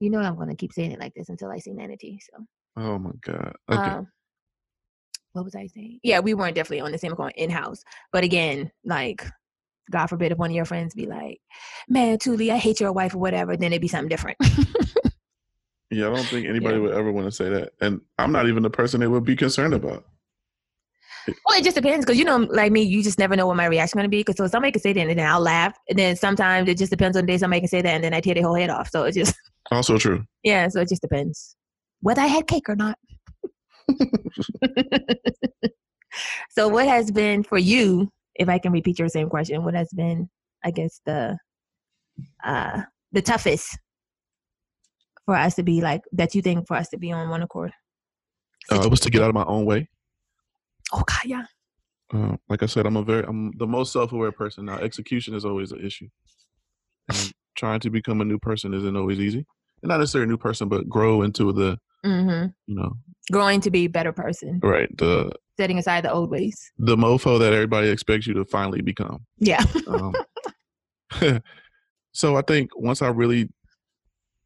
[0.00, 2.18] You know I'm gonna keep saying it like this until I see Nanity.
[2.20, 2.44] So
[2.76, 3.52] Oh my God.
[3.70, 3.78] Okay.
[3.80, 4.08] Um,
[5.32, 6.00] what was I saying?
[6.02, 7.82] Yeah, we weren't definitely on the same going in house.
[8.12, 9.24] But again, like,
[9.90, 11.40] God forbid if one of your friends be like,
[11.88, 14.38] "Man, Tuli, I hate your wife" or whatever, then it'd be something different.
[15.90, 16.82] yeah, I don't think anybody yeah.
[16.82, 17.72] would ever want to say that.
[17.80, 20.04] And I'm not even the person they would be concerned about.
[21.44, 23.66] well, it just depends because you know, like me, you just never know what my
[23.66, 24.20] reaction gonna be.
[24.20, 26.90] Because so somebody can say that and then I'll laugh, and then sometimes it just
[26.90, 28.70] depends on the day somebody can say that and then I tear their whole head
[28.70, 28.90] off.
[28.90, 29.36] So it just
[29.70, 30.24] Also true.
[30.42, 31.56] yeah, so it just depends
[32.00, 32.98] whether I had cake or not.
[36.50, 39.90] so what has been for you, if I can repeat your same question, what has
[39.92, 40.28] been,
[40.64, 41.38] I guess, the
[42.44, 43.78] uh the toughest
[45.26, 46.34] for us to be like that?
[46.34, 47.72] You think for us to be on one accord?
[48.72, 49.88] Uh, it was to get out of my own way.
[50.92, 51.44] Oh God, yeah.
[52.12, 54.64] Uh, like I said, I'm a very I'm the most self-aware person.
[54.64, 56.08] Now, execution is always an issue,
[57.08, 59.46] and trying to become a new person isn't always easy.
[59.82, 62.46] And not necessarily a new person, but grow into the Mm-hmm.
[62.66, 62.92] you know
[63.30, 66.72] Growing to be a better person, right the setting aside the old ways.
[66.78, 69.26] the mofo that everybody expects you to finally become.
[69.36, 69.62] Yeah.
[69.86, 70.14] Um,
[72.12, 73.50] so I think once I really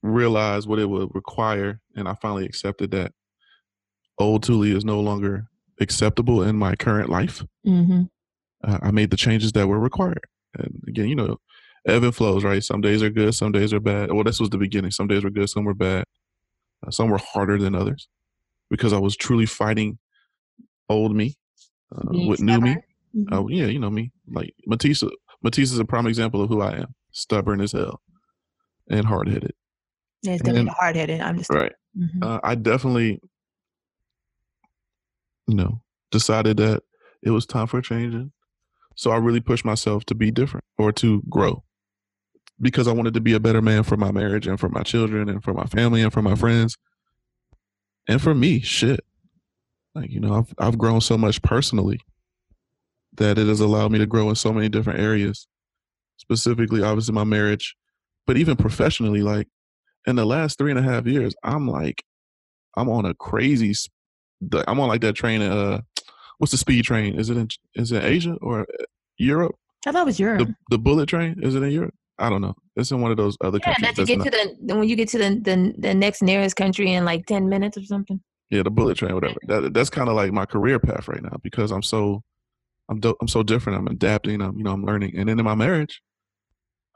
[0.03, 3.13] realized what it would require, and I finally accepted that
[4.19, 5.47] old Thule is no longer
[5.81, 8.03] acceptable in my current life, mm-hmm.
[8.65, 10.25] uh, I made the changes that were required.
[10.59, 11.37] And again, you know,
[11.87, 12.63] ebb and flows, right?
[12.63, 14.13] Some days are good, some days are bad.
[14.13, 14.91] Well, this was the beginning.
[14.91, 16.07] Some days were good, some were bad.
[16.85, 18.09] Uh, some were harder than others
[18.69, 19.99] because I was truly fighting
[20.89, 21.35] old me
[21.95, 22.71] uh, with new me.
[22.73, 22.83] stubborn.
[23.15, 23.29] Mhm.
[23.33, 24.13] Oh yeah, you know me.
[24.29, 25.05] Like Matisse,
[25.43, 26.95] Matisse is a prime example of who I am.
[27.13, 28.01] Stubborn as hell
[28.91, 29.53] and hard headed.
[30.23, 31.21] yeah, it's definitely hard headed.
[31.21, 31.73] I'm just Right.
[31.97, 32.23] Mhm.
[32.23, 33.21] Uh, I definitely,
[35.47, 36.83] you know, decided that
[37.23, 38.15] it was time for a change.
[38.15, 38.33] And
[38.97, 41.63] so I really pushed myself to be different or to grow
[42.61, 45.29] because I wanted to be a better man for my marriage and for my children
[45.29, 46.77] and for my family and for my friends
[48.09, 48.61] and for me.
[48.61, 49.05] Shit.
[49.95, 52.01] Like, you know, I've, I've grown so much personally
[53.17, 55.47] that it has allowed me to grow in so many different areas,
[56.17, 57.77] specifically, obviously, my marriage,
[58.27, 59.23] but even professionally.
[59.23, 59.49] Like,
[60.07, 62.03] in the last three and a half years, I'm like,
[62.77, 63.73] I'm on a crazy.
[64.67, 65.43] I'm on like that train.
[65.43, 65.81] Uh,
[66.39, 67.19] what's the speed train?
[67.19, 68.85] Is it in is it Asia or uh,
[69.17, 69.55] Europe?
[69.87, 70.49] I thought it was Europe.
[70.49, 71.95] The the bullet train is it in Europe?
[72.19, 72.55] I don't know.
[72.77, 73.97] It's in one of those other yeah, countries.
[73.97, 76.57] that you get not- to the when you get to the, the the next nearest
[76.57, 78.21] country in like ten minutes or something.
[78.55, 79.35] Yeah, the bullet train, whatever.
[79.49, 82.23] That that's kind of like my career path right now because I'm so
[82.89, 83.81] I'm do- I'm so different.
[83.81, 84.41] I'm adapting.
[84.41, 85.15] I'm you know I'm learning.
[85.17, 86.01] And then in my marriage,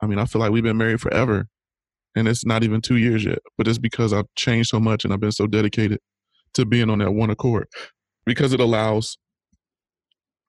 [0.00, 1.48] I mean, I feel like we've been married forever,
[2.14, 3.40] and it's not even two years yet.
[3.56, 5.98] But it's because I've changed so much and I've been so dedicated
[6.54, 7.66] to being on that one accord
[8.24, 9.18] because it allows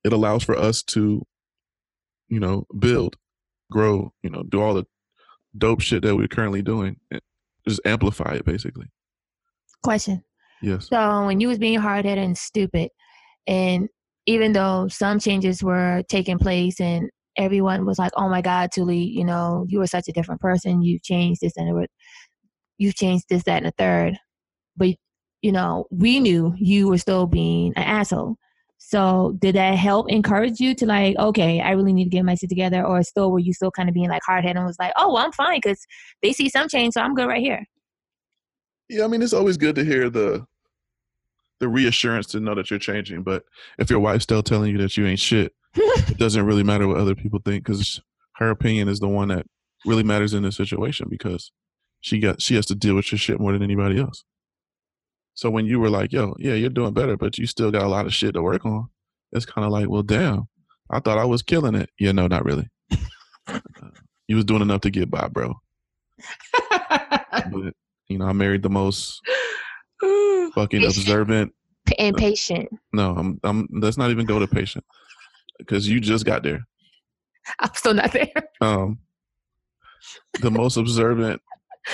[0.03, 1.23] it allows for us to
[2.27, 3.15] you know build,
[3.71, 4.85] grow, you know, do all the
[5.57, 6.97] dope shit that we're currently doing.
[7.67, 8.85] Just amplify it, basically.
[9.81, 10.23] Question.
[10.61, 10.87] Yes.
[10.89, 12.89] So when you was being hard headed and stupid,
[13.47, 13.89] and
[14.25, 18.97] even though some changes were taking place and everyone was like, "Oh my God, Tuli,
[18.97, 20.81] you know, you were such a different person.
[20.81, 21.87] You've changed this and
[22.77, 24.17] you've changed this, that, and the third.
[24.77, 24.95] But
[25.41, 28.35] you know, we knew you were still being an asshole.
[28.77, 32.35] So did that help encourage you to like, okay, I really need to get my
[32.35, 34.79] shit together, or still were you still kind of being like hard headed and was
[34.79, 35.79] like, oh, well, I'm fine because
[36.21, 37.65] they see some change, so I'm good right here.
[38.89, 40.45] Yeah, I mean, it's always good to hear the
[41.59, 43.23] the reassurance to know that you're changing.
[43.23, 43.43] But
[43.77, 46.97] if your wife's still telling you that you ain't shit, it doesn't really matter what
[46.97, 48.01] other people think because
[48.37, 49.45] her opinion is the one that
[49.85, 51.51] really matters in this situation because
[52.01, 54.23] she got she has to deal with your shit more than anybody else.
[55.33, 57.89] So when you were like, "Yo, yeah, you're doing better, but you still got a
[57.89, 58.89] lot of shit to work on,"
[59.31, 60.47] it's kind of like, "Well, damn,
[60.89, 62.67] I thought I was killing it." Yeah, no, not really.
[63.47, 63.59] Uh,
[64.27, 65.53] you was doing enough to get by, bro.
[67.51, 67.73] But
[68.09, 69.21] you know, I married the most
[70.53, 70.97] fucking Patient.
[70.97, 71.53] observant
[71.97, 72.69] and patient.
[72.93, 73.39] No, I'm.
[73.43, 73.67] I'm.
[73.71, 74.83] Let's not even go to patient
[75.57, 76.65] because you just got there.
[77.59, 78.31] I'm still not there.
[78.61, 78.99] Um,
[80.41, 81.41] the most observant,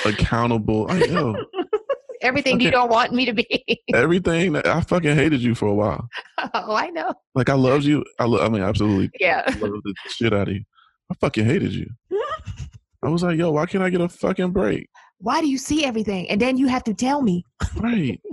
[0.06, 0.88] accountable.
[0.90, 1.36] I know
[2.22, 3.82] Everything you don't want me to be.
[3.94, 4.54] everything.
[4.54, 6.08] That I fucking hated you for a while.
[6.54, 7.14] oh, I know.
[7.36, 8.04] Like I loved you.
[8.20, 8.26] I.
[8.26, 9.44] Lo- I mean, absolutely Yeah.
[9.60, 10.64] loved the shit out of you.
[11.12, 11.88] I fucking hated you.
[13.04, 14.90] I was like, yo, why can't I get a fucking break?
[15.26, 16.30] Why do you see everything?
[16.30, 17.44] And then you have to tell me.
[17.76, 18.22] Right.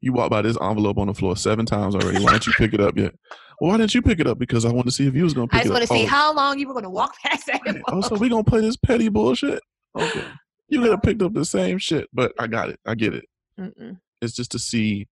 [0.00, 2.22] You walked by this envelope on the floor seven times already.
[2.22, 3.16] Why didn't you pick it up yet?
[3.60, 4.38] Well, why didn't you pick it up?
[4.38, 5.76] Because I wanted to see if you was gonna pick it up.
[5.76, 7.60] I just want to see Oh, how long you were going to walk past that.
[7.66, 7.82] Right.
[7.88, 9.60] Oh, so we gonna play this petty bullshit?
[9.98, 10.24] Okay.
[10.68, 12.78] You could have picked up the same shit, but I got it.
[12.86, 13.24] I get it.
[13.58, 13.98] Mm-mm.
[14.22, 15.08] It's just to see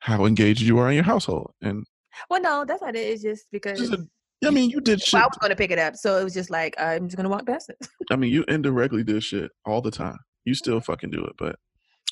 [0.00, 1.52] how engaged you are in your household.
[1.62, 1.86] And
[2.28, 2.98] Well, no, that's not it.
[3.08, 4.06] It's just because just a,
[4.44, 5.12] I mean, you did shit.
[5.14, 5.96] well, I was going to pick it up.
[5.96, 7.76] So it was just like, I'm just going to walk past it.
[8.10, 10.16] I mean, you indirectly did shit all the time.
[10.44, 11.56] You still fucking do it, but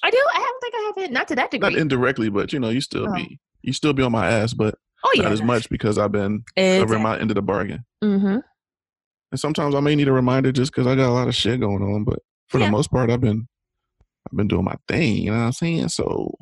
[0.03, 0.19] I do.
[0.35, 1.13] I don't think I have it.
[1.13, 1.71] Not to that degree.
[1.71, 3.15] not indirectly, but you know, you still Oh.
[3.15, 5.23] be you still be on my ass, but oh, yeah.
[5.25, 7.85] not as much because I've been covering my end of the bargain.
[8.05, 8.39] Mm-hmm.
[9.31, 11.61] And sometimes I may need a reminder just because I got a lot of shit
[11.61, 12.67] going on, but for Yeah.
[12.67, 13.49] the most part, I've been
[14.31, 15.17] I've been doing my thing.
[15.17, 15.89] You know what I'm saying?
[15.89, 16.35] So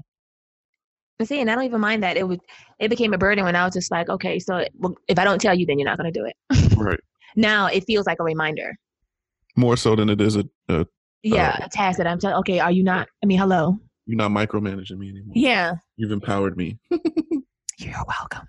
[1.18, 2.16] And see, and I don't even mind that.
[2.16, 2.40] It would.
[2.78, 4.64] It became a burden when I was just like, okay, so
[5.08, 6.36] if I don't tell you, then you're not going to do it.
[6.76, 7.00] right,
[7.36, 8.76] Now it feels like a reminder.
[9.56, 10.86] more so than it is a, a
[11.22, 11.64] Yeah, Oh.
[11.64, 12.36] a task that I'm telling.
[12.40, 13.08] Okay, are you not?
[13.22, 13.78] I mean, hello.
[14.04, 15.32] you're not micromanaging me anymore.
[15.34, 15.74] Yeah.
[15.96, 16.78] You've empowered me.
[17.78, 18.46] You're welcome.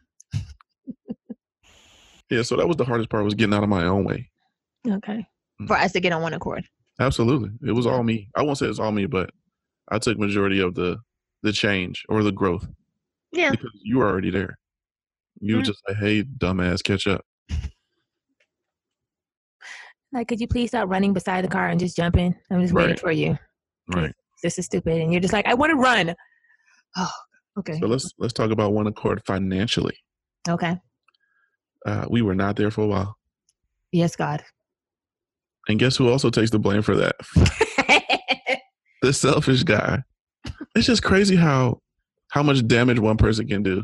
[2.29, 4.29] Yeah, so that was the hardest part was getting out of my own way.
[4.85, 5.25] Okay.
[5.61, 5.67] Mm.
[5.67, 6.65] For us to get on one accord.
[6.99, 8.27] Absolutely, it was all me.
[8.35, 9.29] I won't say it's all me, but
[9.89, 10.97] I took majority of the
[11.43, 12.67] the change or the growth
[13.31, 13.51] Yeah.
[13.51, 14.57] because you were already there.
[15.39, 15.65] You were Mm.
[15.65, 17.23] just like, "Hey, dumbass, catch up."
[20.13, 22.33] Like, could you please stop running beside the car and just jump in?
[22.49, 22.99] I'm just waiting Right.
[22.99, 23.37] for you.
[23.93, 24.13] Right.
[24.41, 25.01] This is stupid.
[25.01, 26.15] And you're just like, I want to run.
[26.95, 27.11] Oh,
[27.59, 27.77] okay.
[27.79, 29.97] So let's let's talk about one accord financially.
[30.47, 30.77] Okay.
[31.85, 33.17] Uh, we were not there for a while,
[33.91, 34.43] Yes, God.
[35.67, 37.15] and guess who also takes the blame for that?
[39.01, 40.03] the selfish guy.
[40.77, 41.81] It's just crazy how
[42.29, 43.83] how much damage one person can do.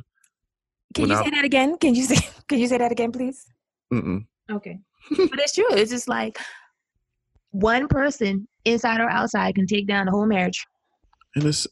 [0.94, 1.78] Can you Without- say that again?
[1.80, 3.46] Can you say can you say that again, please?
[3.92, 4.26] Mm-mm.
[4.52, 4.78] Okay.
[5.10, 5.66] but it's true.
[5.72, 6.38] It's just like
[7.52, 10.66] one person, inside or outside, can take down the whole marriage.
[11.36, 11.68] And it's,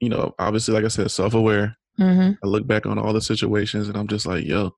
[0.00, 1.76] you know, obviously, like I said, self aware.
[2.00, 2.32] Mm-hmm.
[2.42, 4.70] I look back on all the situations, and I'm just like, yo,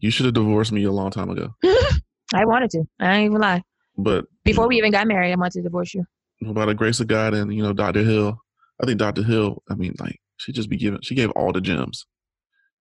[0.00, 1.54] you should have divorced me a long time ago.
[2.34, 2.84] I wanted to.
[3.00, 3.62] I ain't even lie.
[3.96, 6.04] But Before we even got married, I wanted to divorce you.
[6.52, 8.02] by the grace of God and you know Dr.
[8.04, 8.38] Hill,
[8.82, 9.22] I think Dr.
[9.22, 12.06] Hill, I mean, like she just be giving, she gave all the gems.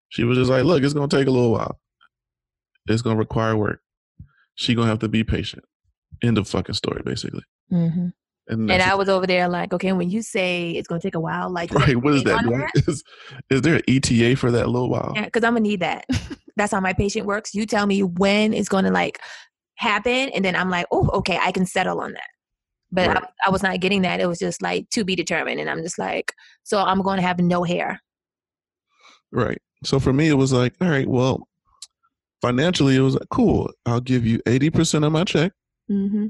[0.09, 1.79] She was just like, look, it's gonna take a little while.
[2.87, 3.81] It's gonna require work.
[4.55, 5.63] She gonna have to be patient.
[6.23, 7.43] End of fucking story, basically.
[7.71, 8.07] Mm-hmm.
[8.49, 11.19] And, And I was over there like, okay, when you say it's gonna take a
[11.19, 11.97] while, like, right.
[11.97, 12.45] What is think that?
[12.45, 13.03] on Do I- Is,
[13.49, 15.11] is there an ETA for that little while?
[15.15, 16.05] Yeah, because I'm gonna need that.
[16.55, 17.53] That's how my patient works.
[17.53, 19.19] You tell me when it's gonna like
[19.75, 22.29] happen, and then I'm like, oh, okay, I can settle on that.
[22.91, 23.17] But Right.
[23.23, 24.19] I, I was not getting that.
[24.21, 27.23] It was just like to be determined, and I'm just like, so I'm going to
[27.25, 28.01] have no hair.
[29.31, 29.61] Right.
[29.83, 31.47] So for me, it was like, all right, well,
[32.41, 33.69] financially, it was like, cool.
[33.85, 35.51] I'll give you 80% of my check.
[35.91, 36.27] Mm-hmm.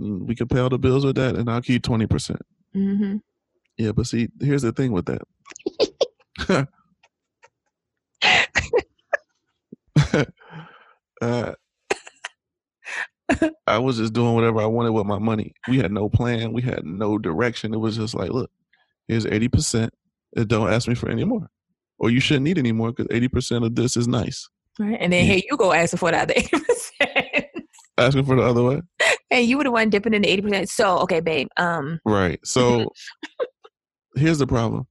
[0.00, 2.36] Mm, We can pay all the bills with that, and I'll keep 20%.
[2.74, 3.16] Mm-hmm.
[3.78, 5.22] Yeah, but see, here's the thing with that.
[11.22, 11.54] uh,
[13.74, 15.54] I was just doing whatever I wanted with my money.
[15.68, 16.52] We had no plan.
[16.52, 17.74] We had no direction.
[17.74, 18.50] It was just like, look,
[19.08, 19.90] here's 80%.
[20.36, 21.48] And don't ask me for any more.
[21.98, 24.48] Or you shouldn't need any more because 80% of this is nice.
[24.78, 24.96] Right.
[25.00, 25.34] And then Yeah.
[25.34, 27.46] here you go asking for the other eighty percent.
[27.96, 28.82] Asking for the other way.
[29.30, 30.68] and you were the one dipping in the eighty percent.
[30.68, 31.46] So okay, babe.
[31.56, 32.40] Um Right.
[32.44, 32.90] So
[34.16, 34.88] here's the problem.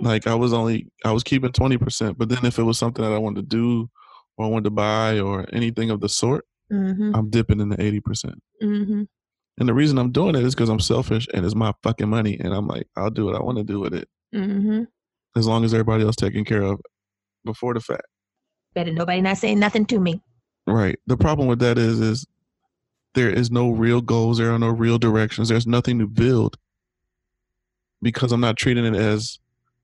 [0.00, 3.04] Like I was only I was keeping twenty percent, but then if it was something
[3.04, 3.90] that I wanted to do
[4.38, 7.80] or I wanted to buy or anything of the sort, mm-hmm, I'm dipping in the
[7.82, 8.40] eighty percent.
[8.62, 9.02] mm-hmm.
[9.58, 12.38] And the reason I'm doing it is because I'm selfish and it's my fucking money
[12.38, 14.06] and I'm like, I'll do what I want to do with it.
[14.34, 14.82] Mm-hmm.
[15.34, 16.78] As long as everybody else taken care of
[17.44, 18.06] before the fact.
[18.74, 20.20] Better nobody not saying nothing to me.
[20.66, 20.98] Right.
[21.06, 22.26] The problem with that is is
[23.14, 26.58] there is no real goals, there are no real directions, there's nothing to build.
[28.02, 29.38] Because I'm not treating it as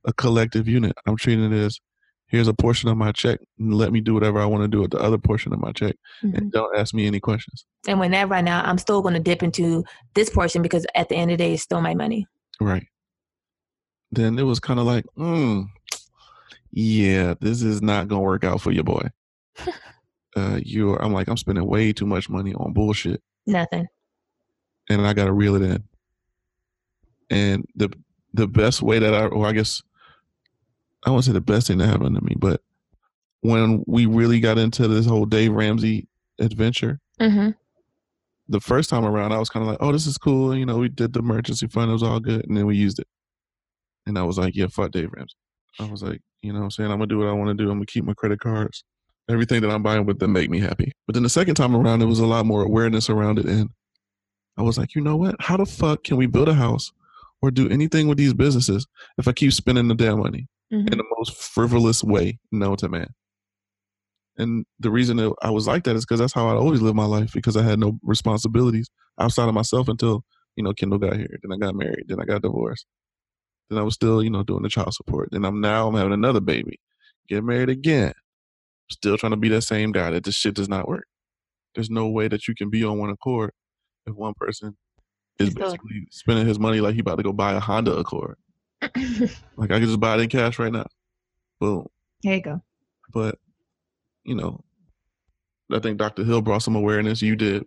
[0.05, 0.93] a collective unit.
[1.07, 1.81] I'm treating it as
[2.33, 4.81] here's a portion of my check and let me do whatever I want to do
[4.81, 5.95] with the other portion of my check.
[6.25, 6.37] Mhm.
[6.39, 7.65] And don't ask me any questions.
[7.87, 11.09] And when that right now, I'm still going to dip into this portion because at
[11.09, 12.27] the end of the day, it's still my money.
[12.61, 12.87] Right.
[14.11, 15.67] Then it was kind of like, mm,
[16.71, 19.09] yeah, this is not gonna work out for your boy.
[20.37, 23.87] uh, you, I'm like, I'm spending way too much money on bullshit, Nothing.
[24.89, 25.85] and I gotta reel it in.
[27.31, 27.91] And the
[28.35, 29.83] the best way that I, or I guess,
[31.05, 32.61] I won't say the best thing that happened to me, but
[33.41, 36.07] when we really got into this whole Dave Ramsey
[36.39, 37.51] adventure, Mm-hmm.
[38.49, 40.57] the first time around, I was kind of like, oh, this is cool.
[40.57, 41.89] You know, we did the emergency fund.
[41.91, 42.45] It was all good.
[42.47, 43.07] And then we used it.
[44.07, 45.37] And I was like, yeah, fuck Dave Ramsey.
[45.79, 46.91] I was like, you know what I'm saying?
[46.91, 47.71] I'm going to do what I want to do.
[47.71, 48.83] I'm going to keep my credit cards,
[49.29, 50.91] everything that I'm buying with them make me happy.
[51.07, 53.47] But then the second time around, there was a lot more awareness around it.
[53.47, 53.71] And
[54.57, 55.37] I was like, you know what?
[55.39, 56.91] How the fuck can we build a house
[57.41, 58.87] or do anything with these businesses
[59.19, 60.89] if I keep spending the damn money Mm-hmm.
[60.89, 63.09] in the most frivolous way known to man?
[64.39, 66.97] And the reason that I was like that is because that's how I always lived
[66.97, 70.25] my life because I had no responsibilities outside of myself until,
[70.57, 71.39] you know, Kendall got here.
[71.43, 72.05] Then I got married.
[72.09, 72.87] Then I got divorced.
[73.69, 75.29] Then I was still, you know, doing the child support.
[75.33, 76.81] Then I'm now I'm having another baby.
[77.29, 78.15] Get married again.
[78.91, 81.05] Still trying to be that same guy that this shit does not work.
[81.75, 83.53] There's no way that you can be on one accord
[84.07, 84.77] if one person
[85.39, 88.37] is basically spending his money like he about to go buy a Honda Accord.
[89.57, 90.87] Like I could just buy it in cash right now.
[91.61, 91.87] Boom.
[92.23, 92.61] There you go.
[93.13, 93.39] But
[94.25, 94.65] you know,
[95.71, 96.25] I think Dr.
[96.25, 97.23] Hill brought some awareness.
[97.23, 97.65] You did,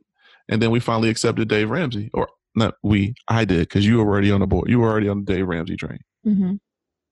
[0.49, 3.13] and then we finally accepted Dave Ramsey, or not we.
[3.27, 4.69] I did because you were already on the board.
[4.69, 5.99] You were already on the Dave Ramsey train.
[6.25, 6.55] Mm-hmm.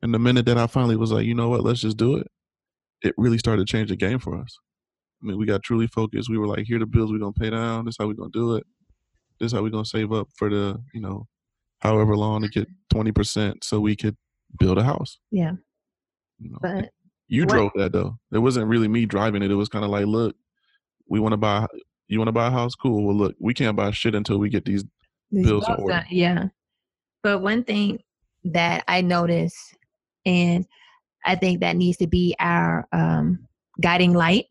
[0.02, 2.28] And the minute that I finally was like, you know what, let's just do it,
[3.04, 4.58] it really started to change the game for us.
[5.22, 6.30] I mean, we got truly focused.
[6.30, 7.86] We were like, here are the bills we're gonna pay down.
[7.86, 8.66] This is how we're gonna do it.
[9.40, 11.28] This is how we're gonna save up for the, you know,
[11.84, 14.18] however long to get twenty percent so we could
[14.60, 15.20] build a house.
[15.32, 15.54] Yeah.
[16.40, 16.90] You know, But
[17.28, 18.18] you What- drove that though.
[18.32, 19.52] It wasn't really me driving it.
[19.52, 20.36] It was kind of like, look,
[21.08, 21.68] we want to buy.
[22.08, 22.76] you want to buy a house?
[22.76, 23.06] Cool.
[23.06, 24.84] Well, look, we can't buy shit until we get these,
[25.32, 26.06] these bills in order.
[26.10, 26.48] Yeah.
[27.24, 28.00] But one thing
[28.44, 29.56] that I notice,
[30.26, 30.66] and
[31.26, 33.48] I think that needs to be our um,
[33.82, 34.46] guiding light,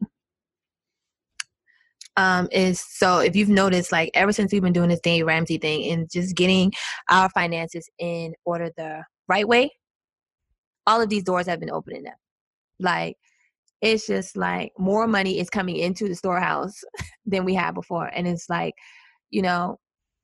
[2.17, 5.59] um, is so if you've noticed, like ever since we've been doing this Dave Ramsey
[5.59, 6.73] thing and just getting
[7.11, 9.71] our finances in order the right way,
[10.87, 12.15] all of these doors have been opening up.
[12.79, 13.17] Like
[13.83, 16.81] it's just like more money is coming into the storehouse
[17.27, 18.07] than we had before.
[18.07, 18.75] And it's like,
[19.31, 19.79] you know,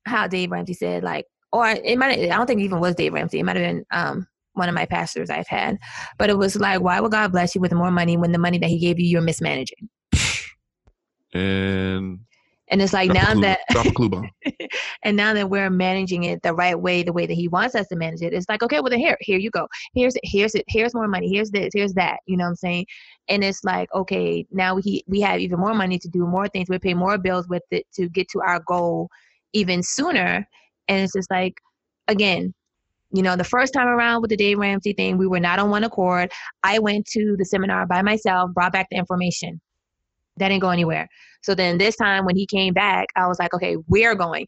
[0.05, 3.13] how Dave Ramsey said, like, or it might, I don't think it even was Dave
[3.13, 3.39] Ramsey.
[3.39, 5.77] It might have been um, one of my pastors I've had.
[6.17, 8.59] But it was like, why would God bless you with more money when the money
[8.59, 9.89] that he gave you, you're mismanaging?
[11.33, 12.19] And
[12.71, 14.29] and it's like now that drop a clue bomb.
[15.03, 17.87] and now that we're managing it the right way, the way that he wants us
[17.87, 19.67] to manage it, it's like, okay, well then here, here you go.
[19.95, 22.19] Here's it, here's it, here's more money, here's this, here's that.
[22.27, 22.85] You know what I'm saying?
[23.27, 26.69] And it's like, okay, now we we have even more money to do more things.
[26.69, 29.09] We pay more bills with it to get to our goal
[29.53, 30.47] even sooner.
[30.87, 31.55] And it's just like,
[32.07, 32.53] again,
[33.11, 35.71] you know, the first time around with the Dave Ramsey thing, we were not on
[35.71, 36.31] one accord.
[36.61, 39.59] I went to the seminar by myself, brought back the information.
[40.39, 41.07] That didn't go anywhere.
[41.41, 44.47] So then this time when he came back, I was like, okay, we're going.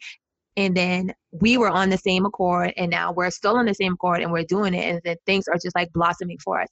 [0.58, 3.94] And then we were on the same accord, and now we're still on the same
[3.94, 4.84] accord and we're doing it.
[4.84, 6.68] And then things are just like blossoming for us.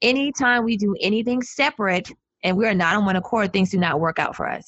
[0.00, 2.10] Anytime we do anything separate
[2.42, 4.64] and we are not on one accord, things do not work out for us.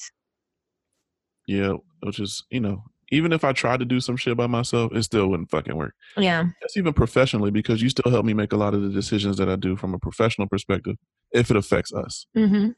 [1.47, 4.93] Yeah, which is, you know, even if I tried to do some shit by myself,
[4.95, 5.93] it still wouldn't fucking work.
[6.17, 6.45] Yeah.
[6.61, 9.49] That's even professionally because you still help me make a lot of the decisions that
[9.49, 10.95] I do from a professional perspective
[11.31, 12.25] if it affects us.
[12.35, 12.69] Mm-hmm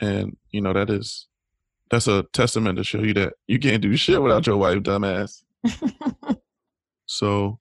[0.00, 1.28] and you know that is
[1.90, 5.42] that's a testament to show you that you can't do shit without your wife, dumbass.
[7.06, 7.58] so,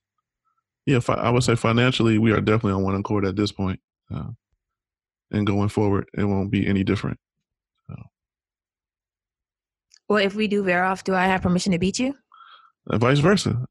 [0.85, 3.79] yeah, I would say financially, we are definitely on one accord at this point.
[4.13, 4.29] Uh,
[5.31, 7.19] and going forward, it won't be any different.
[7.87, 7.95] So.
[10.09, 12.15] Well, if we do veer off, do I have permission to beat you?
[12.87, 13.65] And vice versa.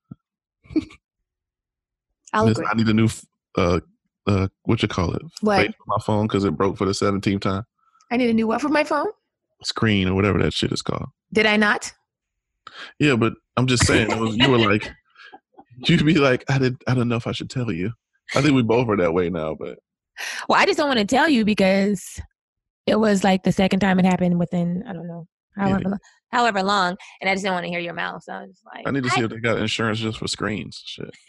[2.32, 2.66] I'll agree.
[2.70, 3.08] I need a new,
[3.56, 3.80] uh,
[4.26, 5.22] uh, what you call it?
[5.40, 5.74] What?
[5.86, 7.64] my phone because it broke for the 17th time.
[8.10, 9.08] I need a new what for my phone?
[9.62, 11.08] Screen or whatever that shit is called.
[11.32, 11.92] Did I not?
[12.98, 14.90] Yeah, but I'm just saying, was, you were like,
[15.86, 17.92] you'd be like, I did, I don't know if I should tell you.
[18.34, 19.78] I think we both are that way now, but.
[20.48, 22.20] Well, I just don't want to tell you because
[22.86, 25.26] it was like the second time it happened within I don't know
[25.56, 25.96] however yeah.
[26.30, 28.22] however long, and I just didn't want to hear your mouth.
[28.22, 30.28] So I was like, I need to see I, if they got insurance just for
[30.28, 30.82] screens.
[30.84, 31.10] Shit.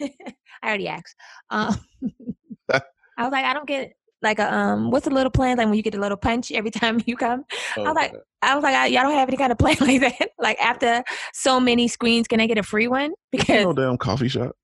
[0.62, 1.16] I already asked.
[1.50, 1.76] Um,
[2.72, 5.56] I was like, I don't get like a um what's a little plan?
[5.58, 7.44] Like when you get a little punch every time you come?
[7.76, 8.12] Oh, i was like
[8.42, 10.30] i was like I, y'all don't have any kind of plan like that.
[10.38, 11.02] Like after
[11.32, 13.12] so many screens can i get a free one?
[13.32, 14.56] Because no damn coffee shop?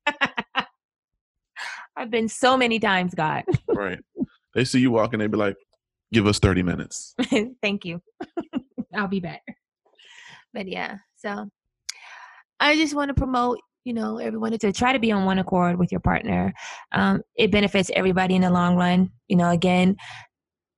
[1.97, 3.45] I've been so many times god.
[3.69, 4.01] Right.
[4.55, 5.57] They see you walking they be like
[6.13, 7.15] give us 30 minutes.
[7.63, 8.01] Thank you.
[8.95, 9.43] I'll be back.
[10.53, 11.49] But yeah so
[12.61, 15.79] i just want to promote you know everyone to try to be on one accord
[15.79, 16.53] with your partner.
[16.93, 19.11] Um, it benefits everybody in the long run.
[19.29, 19.97] You know again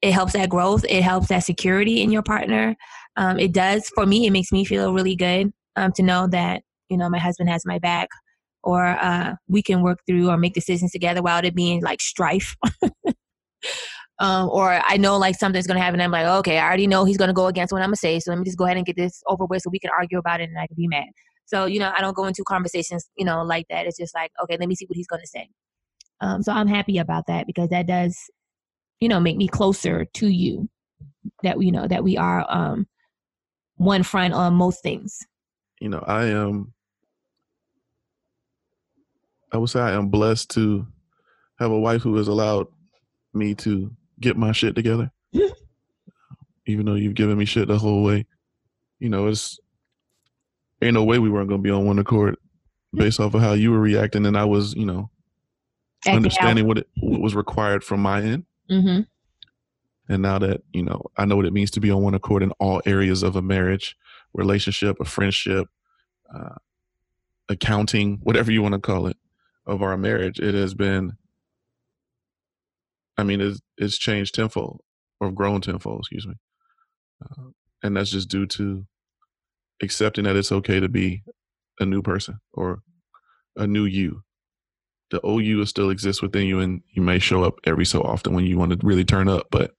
[0.02, 0.84] it helps that growth.
[0.88, 2.76] It helps that security in your partner.
[3.16, 6.62] Um, it does for me it makes me feel really good um, to know that
[6.88, 8.08] you know my husband has my back
[8.62, 12.56] or uh, we can work through or make decisions together without it being like strife.
[14.18, 16.00] Um, or I know like something's gonna happen.
[16.00, 18.30] I'm like, okay, I already know he's gonna go against what I'm gonna say, so
[18.30, 20.40] let me just go ahead and get this over with, so we can argue about
[20.40, 21.04] it and I can be mad.
[21.46, 23.86] So, you know, I don't go into conversations, you know, like that.
[23.86, 25.48] It's just like, okay, let me see what he's going to say.
[26.20, 28.18] Um, so I'm happy about that because that does,
[29.00, 30.68] you know, make me closer to you.
[31.42, 32.86] That you know that we are um,
[33.76, 35.18] one front on most things.
[35.80, 36.72] You know, I am.
[39.52, 40.86] I would say I am blessed to
[41.58, 42.66] have a wife who has allowed
[43.34, 43.90] me to
[44.20, 45.10] get my shit together.
[46.66, 48.24] Even though you've given me shit the whole way,
[48.98, 49.58] you know, it's
[50.82, 52.36] ain't no way we weren't going to be on one accord
[52.92, 55.10] based off of how you were reacting and I was, you know,
[56.06, 56.68] Acting understanding out.
[56.68, 58.44] what it what was required from my end.
[58.70, 59.00] Mm-hmm.
[60.08, 62.42] And now that you know, I know what it means to be on one accord
[62.42, 63.96] in all areas of a marriage,
[64.32, 65.68] relationship, a friendship,
[66.32, 66.56] uh,
[67.48, 69.16] accounting, whatever you want to call it,
[69.66, 70.38] of our marriage.
[70.38, 71.16] It has been.
[73.18, 74.82] I mean, it's, it's changed tenfold
[75.18, 76.00] or grown tenfold.
[76.00, 76.34] Excuse me,
[77.24, 77.48] uh,
[77.82, 78.86] and that's just due to
[79.82, 81.22] accepting that it's okay to be
[81.80, 82.80] a new person or
[83.56, 84.22] a new you.
[85.10, 88.34] The old you still exists within you, and you may show up every so often
[88.34, 89.46] when you want to really turn up.
[89.50, 89.72] But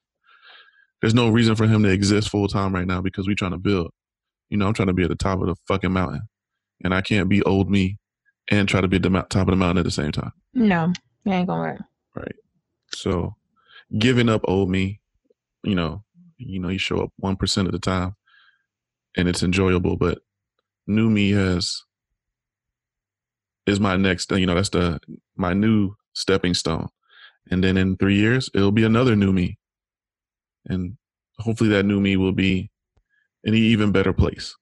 [1.01, 3.57] there's no reason for him to exist full time right now because we're trying to
[3.57, 3.91] build.
[4.49, 6.21] You know, I'm trying to be at the top of the fucking mountain,
[6.83, 7.97] and I can't be old me
[8.49, 10.31] and try to be at the top of the mountain at the same time.
[10.53, 10.93] No,
[11.25, 11.81] that ain't gonna work.
[12.15, 12.35] Right.
[12.93, 13.35] So,
[13.99, 15.01] giving up old me,
[15.63, 16.03] you know,
[16.37, 18.15] you know, you show up one percent of the time
[19.17, 19.97] and it's enjoyable.
[19.97, 20.19] But
[20.85, 21.83] new me has
[23.65, 24.31] is my next.
[24.31, 24.99] You know, that's the
[25.35, 26.87] my new stepping stone.
[27.49, 29.57] And then in three years, it'll be another new me,
[30.65, 30.97] and
[31.39, 32.69] hopefully that new me will be
[33.43, 34.55] in an even better place.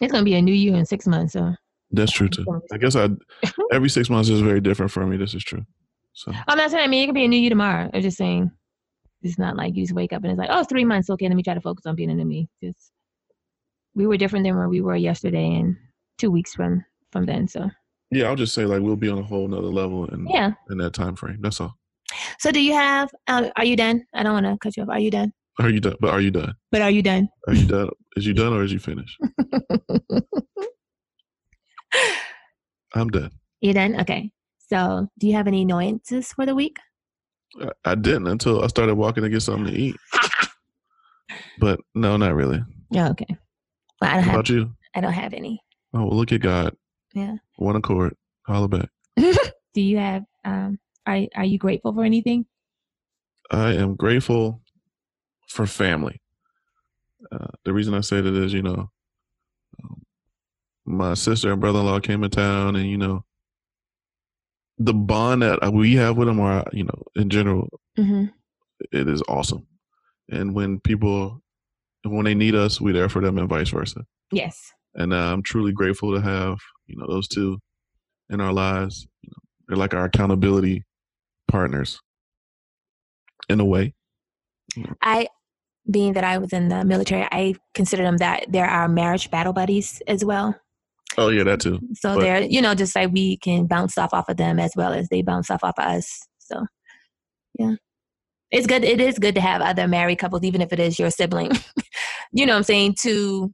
[0.00, 1.32] It's gonna be a new you in six months.
[1.34, 1.54] So
[1.90, 2.44] that's true too.
[2.72, 3.08] I guess I
[3.72, 5.16] every six months is very different for me.
[5.16, 5.64] This is true.
[6.12, 7.90] So I'm not saying I mean it could be a new you tomorrow.
[7.92, 8.50] I'm just saying
[9.22, 11.10] it's not like you just wake up and it's like, oh, three months.
[11.10, 12.48] Okay, let me try to focus on being a new me.
[12.62, 12.92] Just
[13.98, 15.76] we were different than where we were yesterday and
[16.16, 17.48] two weeks from from then.
[17.48, 17.68] So
[18.10, 20.78] yeah, I'll just say like we'll be on a whole nother level in yeah in
[20.78, 21.38] that time frame.
[21.40, 21.74] That's all.
[22.38, 23.10] So do you have?
[23.26, 24.06] Uh, are you done?
[24.14, 24.88] I don't want to cut you off.
[24.88, 25.32] Are you done?
[25.60, 25.96] Are you done?
[26.00, 26.54] But are you done?
[26.70, 27.28] But are you done?
[27.48, 27.90] Are you done?
[28.16, 29.20] Is you done or is you finished?
[32.94, 33.32] I'm done.
[33.60, 34.00] You done?
[34.00, 34.30] Okay.
[34.68, 36.76] So, do you have any annoyances for the week?
[37.60, 39.96] I, I didn't until I started walking to get something to eat.
[41.58, 42.62] but no, not really.
[42.90, 43.10] Yeah.
[43.10, 43.36] Okay.
[44.00, 44.34] Well, I don't How have.
[44.40, 44.72] about you?
[44.94, 45.60] I don't have any.
[45.94, 46.76] Oh, well, look at God.
[47.14, 47.36] Yeah.
[47.56, 48.14] One accord.
[48.46, 48.88] Holla back.
[49.16, 50.24] Do you have?
[50.44, 50.78] Um.
[51.06, 52.46] Are Are you grateful for anything?
[53.50, 54.60] I am grateful
[55.48, 56.20] for family.
[57.32, 58.90] Uh, the reason I say that is, you know,
[59.82, 60.02] um,
[60.84, 63.24] my sister and brother-in-law came in town, and you know,
[64.78, 67.68] the bond that we have with them, are you know, in general,
[67.98, 68.26] Mm-hmm.
[68.92, 69.66] it is awesome.
[70.30, 71.42] And when people,
[72.10, 74.04] when they need us, we're there for them, and vice versa.
[74.32, 74.72] Yes.
[74.94, 77.58] And uh, I'm truly grateful to have you know those two
[78.30, 79.06] in our lives.
[79.22, 80.84] You know, they're like our accountability
[81.46, 82.00] partners
[83.48, 83.94] in a way.
[85.02, 85.28] I,
[85.90, 89.52] being that I was in the military, I consider them that they're our marriage battle
[89.52, 90.54] buddies as well.
[91.16, 91.80] Oh yeah, that too.
[91.94, 94.72] So But- they're, you know, just like we can bounce off off of them as
[94.76, 96.26] well as they bounce off off of us.
[96.38, 96.66] So,
[97.58, 97.74] yeah,
[98.50, 98.84] it's good.
[98.84, 101.52] It is good to have other married couples, even if it is your sibling.
[102.32, 103.52] you know, what I'm saying to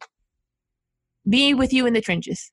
[1.28, 2.51] be with you in the trenches.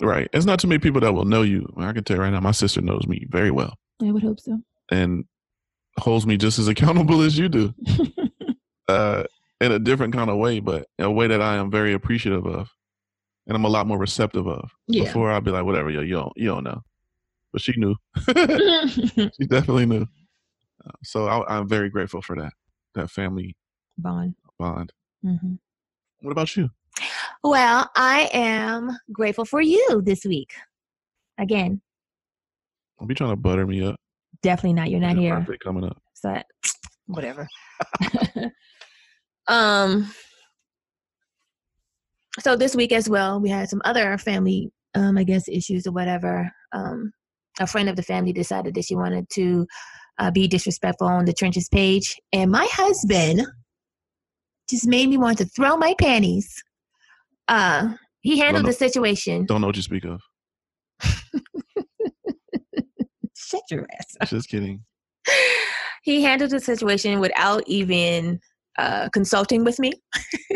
[0.00, 0.28] Right.
[0.32, 1.72] It's not too many people that will know you.
[1.76, 4.40] I can tell you right now, my sister knows me very well I would hope
[4.40, 4.58] so.
[4.90, 5.24] and
[5.98, 7.74] holds me just as accountable as you do.
[8.88, 9.22] Uh,
[9.60, 12.44] in a different kind of way, but in a way that I am very appreciative
[12.46, 12.68] of,
[13.46, 14.70] and I'm a lot more receptive of.
[14.88, 15.04] Yeah.
[15.04, 16.82] Before I'd be like, whatever, yo, you don't, you don't know,
[17.52, 17.94] but she knew.
[18.26, 20.06] she definitely knew.
[20.86, 22.52] Uh, so I, I'm very grateful for that,
[22.94, 23.56] that family
[23.98, 24.34] Bond.
[24.58, 24.92] bond.
[25.22, 25.54] hmm
[26.20, 26.70] What about you?
[27.44, 30.52] Well, I am grateful for you this week.
[31.38, 31.80] Again,
[32.98, 33.96] Don't be trying to butter me up.
[34.42, 34.90] definitely not.
[34.90, 35.58] You're not Your here.
[35.64, 35.98] coming up.
[36.14, 36.40] So
[37.06, 37.46] whatever.
[39.48, 40.12] um
[42.40, 45.92] so this week as well, we had some other family um I guess issues or
[45.92, 46.50] whatever.
[46.72, 47.12] Um
[47.60, 49.66] a friend of the family decided that she wanted to
[50.18, 53.46] uh, be disrespectful on the trenches page and my husband
[54.68, 56.48] just made me want to throw my panties.
[57.48, 58.70] Uh he handled know.
[58.70, 59.46] the situation.
[59.46, 60.20] Don't know what you speak of.
[63.36, 63.86] Shut your
[64.20, 64.84] ass Just kidding.
[66.02, 68.40] he handled the situation without even
[68.78, 69.92] uh, consulting with me.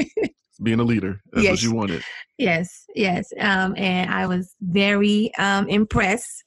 [0.62, 1.20] Being a leader.
[1.32, 1.50] That's Yes.
[1.52, 2.02] what you wanted.
[2.38, 3.26] Yes, yes.
[3.38, 6.42] Um, and I was very um, impressed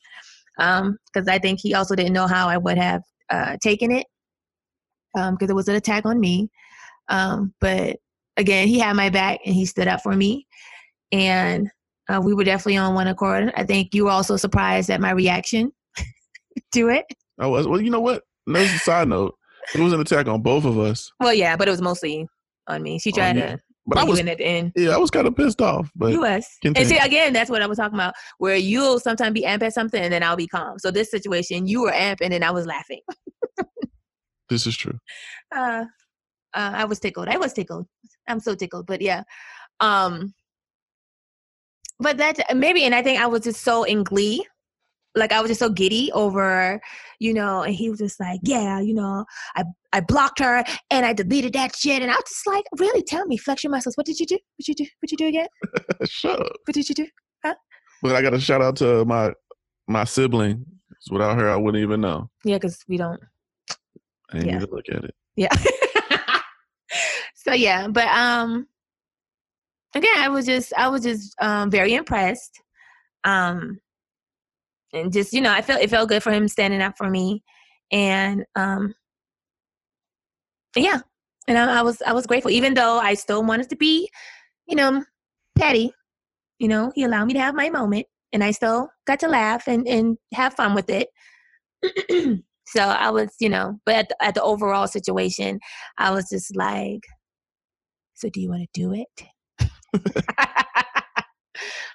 [0.60, 4.06] because I think he also didn't know how I would have uh, taken it
[5.14, 6.50] because it was an attack on me.
[7.08, 7.98] Um, but
[8.38, 10.46] again, he had my back and he stood up for me.
[11.12, 11.70] And
[12.08, 13.52] uh, we were definitely on one accord.
[13.56, 15.72] I think you were also surprised at my reaction
[16.74, 17.06] to it.
[17.40, 17.68] I was.
[17.68, 18.24] Well, you know what?
[18.46, 19.36] That's a side note.
[19.74, 21.12] It was an attack on both of us.
[21.20, 22.28] Well, yeah, but it was mostly
[22.68, 23.00] on me.
[23.00, 23.42] She tried you.
[23.42, 24.74] to But I was, in at the end.
[24.76, 25.90] yeah, I was kind of pissed off.
[25.96, 26.46] But You was.
[26.64, 29.74] And see, again, that's what I was talking about, where you'll sometimes be amp at
[29.74, 30.78] something and then I'll be calm.
[30.78, 33.02] So this situation, you were amp and then I was laughing.
[34.50, 35.00] this is true.
[35.56, 35.86] Uh,
[36.54, 37.30] uh, I was tickled.
[37.30, 37.88] I was tickled.
[38.28, 38.86] I'm so tickled.
[38.86, 39.24] But yeah.
[39.80, 40.34] Um,
[42.00, 44.46] but that maybe, and I think I was just so in glee.
[45.20, 46.80] Like I was just so giddy over,
[47.20, 49.64] you know, and he was just like, yeah, you know, I
[49.94, 53.26] I blocked her and I deleted that shit, and I was just like, really, tell
[53.26, 53.96] me, flex your muscles.
[53.96, 54.36] What did you do?
[54.58, 54.86] What you do?
[55.02, 55.48] What you do again?
[56.06, 56.52] Shut up.
[56.66, 57.08] What did you do?
[58.02, 59.34] But I got to shout out to my
[59.88, 60.66] my sibling.
[61.12, 62.30] Without her, I wouldn't even know.
[62.44, 63.20] Yeah, because we don't.
[64.32, 64.56] I didn't Yeah.
[64.58, 65.16] even look at it.
[65.36, 65.48] Yeah.
[67.36, 68.68] so yeah, but um
[69.96, 72.60] again, I was just I was just um very impressed.
[73.24, 73.80] Um
[74.94, 77.44] and just, you know, I felt it felt good for him standing up for me.
[77.92, 78.94] And um
[80.76, 81.00] yeah.
[81.48, 84.10] And I, I was I was grateful, even though I still wanted to be,
[84.68, 85.04] you know,
[85.58, 85.92] petty.
[86.60, 89.68] You know, he allowed me to have my moment and I still got to laugh
[89.68, 91.10] and, and have fun with it.
[92.68, 95.60] so I was, you know, but at the, at the overall situation,
[95.98, 97.02] I was just like,
[98.14, 99.08] so do you want to do it?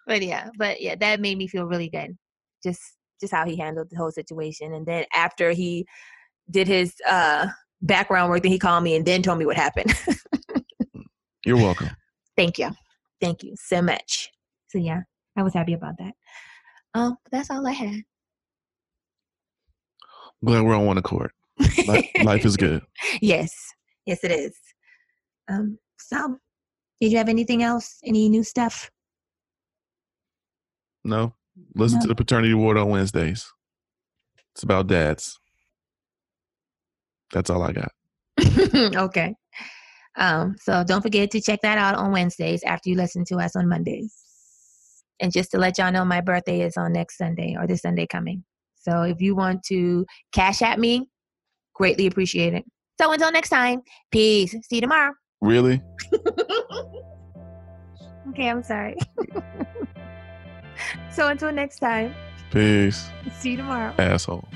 [0.06, 2.16] but yeah, but yeah, that made me feel really good.
[2.64, 2.80] Just
[3.20, 4.74] just how he handled the whole situation.
[4.74, 5.86] And then after he
[6.50, 7.46] did his uh
[7.82, 9.94] background work, then he called me and then told me what happened.
[11.44, 11.90] You're welcome.
[12.36, 12.70] Thank you.
[13.20, 14.30] Thank you so much.
[14.68, 15.02] So yeah,
[15.36, 16.14] I was happy about that.
[16.94, 18.02] Um, that's all I had.
[20.44, 21.30] Glad we're on one accord.
[21.86, 22.82] Life, life is good.
[23.20, 23.52] Yes.
[24.06, 24.54] Yes, it is.
[25.48, 26.38] Um, so
[27.00, 27.98] did you have anything else?
[28.04, 28.90] Any new stuff?
[31.04, 31.34] No.
[31.74, 32.02] Listen No.
[32.02, 33.50] to the paternity ward on Wednesdays.
[34.54, 35.38] It's about dads.
[37.32, 37.92] That's all I got.
[38.74, 39.34] okay.
[40.16, 43.56] Um, so don't forget to check that out on Wednesdays after you listen to us
[43.56, 44.14] on Mondays.
[45.20, 48.06] And just to let y'all know, my birthday is on next Sunday or this Sunday
[48.06, 48.44] coming.
[48.76, 51.08] So if you want to cash at me,
[51.74, 52.64] greatly appreciate it.
[53.00, 53.82] So until next time,
[54.12, 54.52] peace.
[54.52, 55.12] See you tomorrow.
[55.40, 55.80] Really?
[58.30, 58.96] Okay, I'm sorry.
[61.10, 62.14] so until next time,
[62.50, 63.08] Peace,
[63.38, 63.92] see you tomorrow.
[63.98, 64.48] asshole.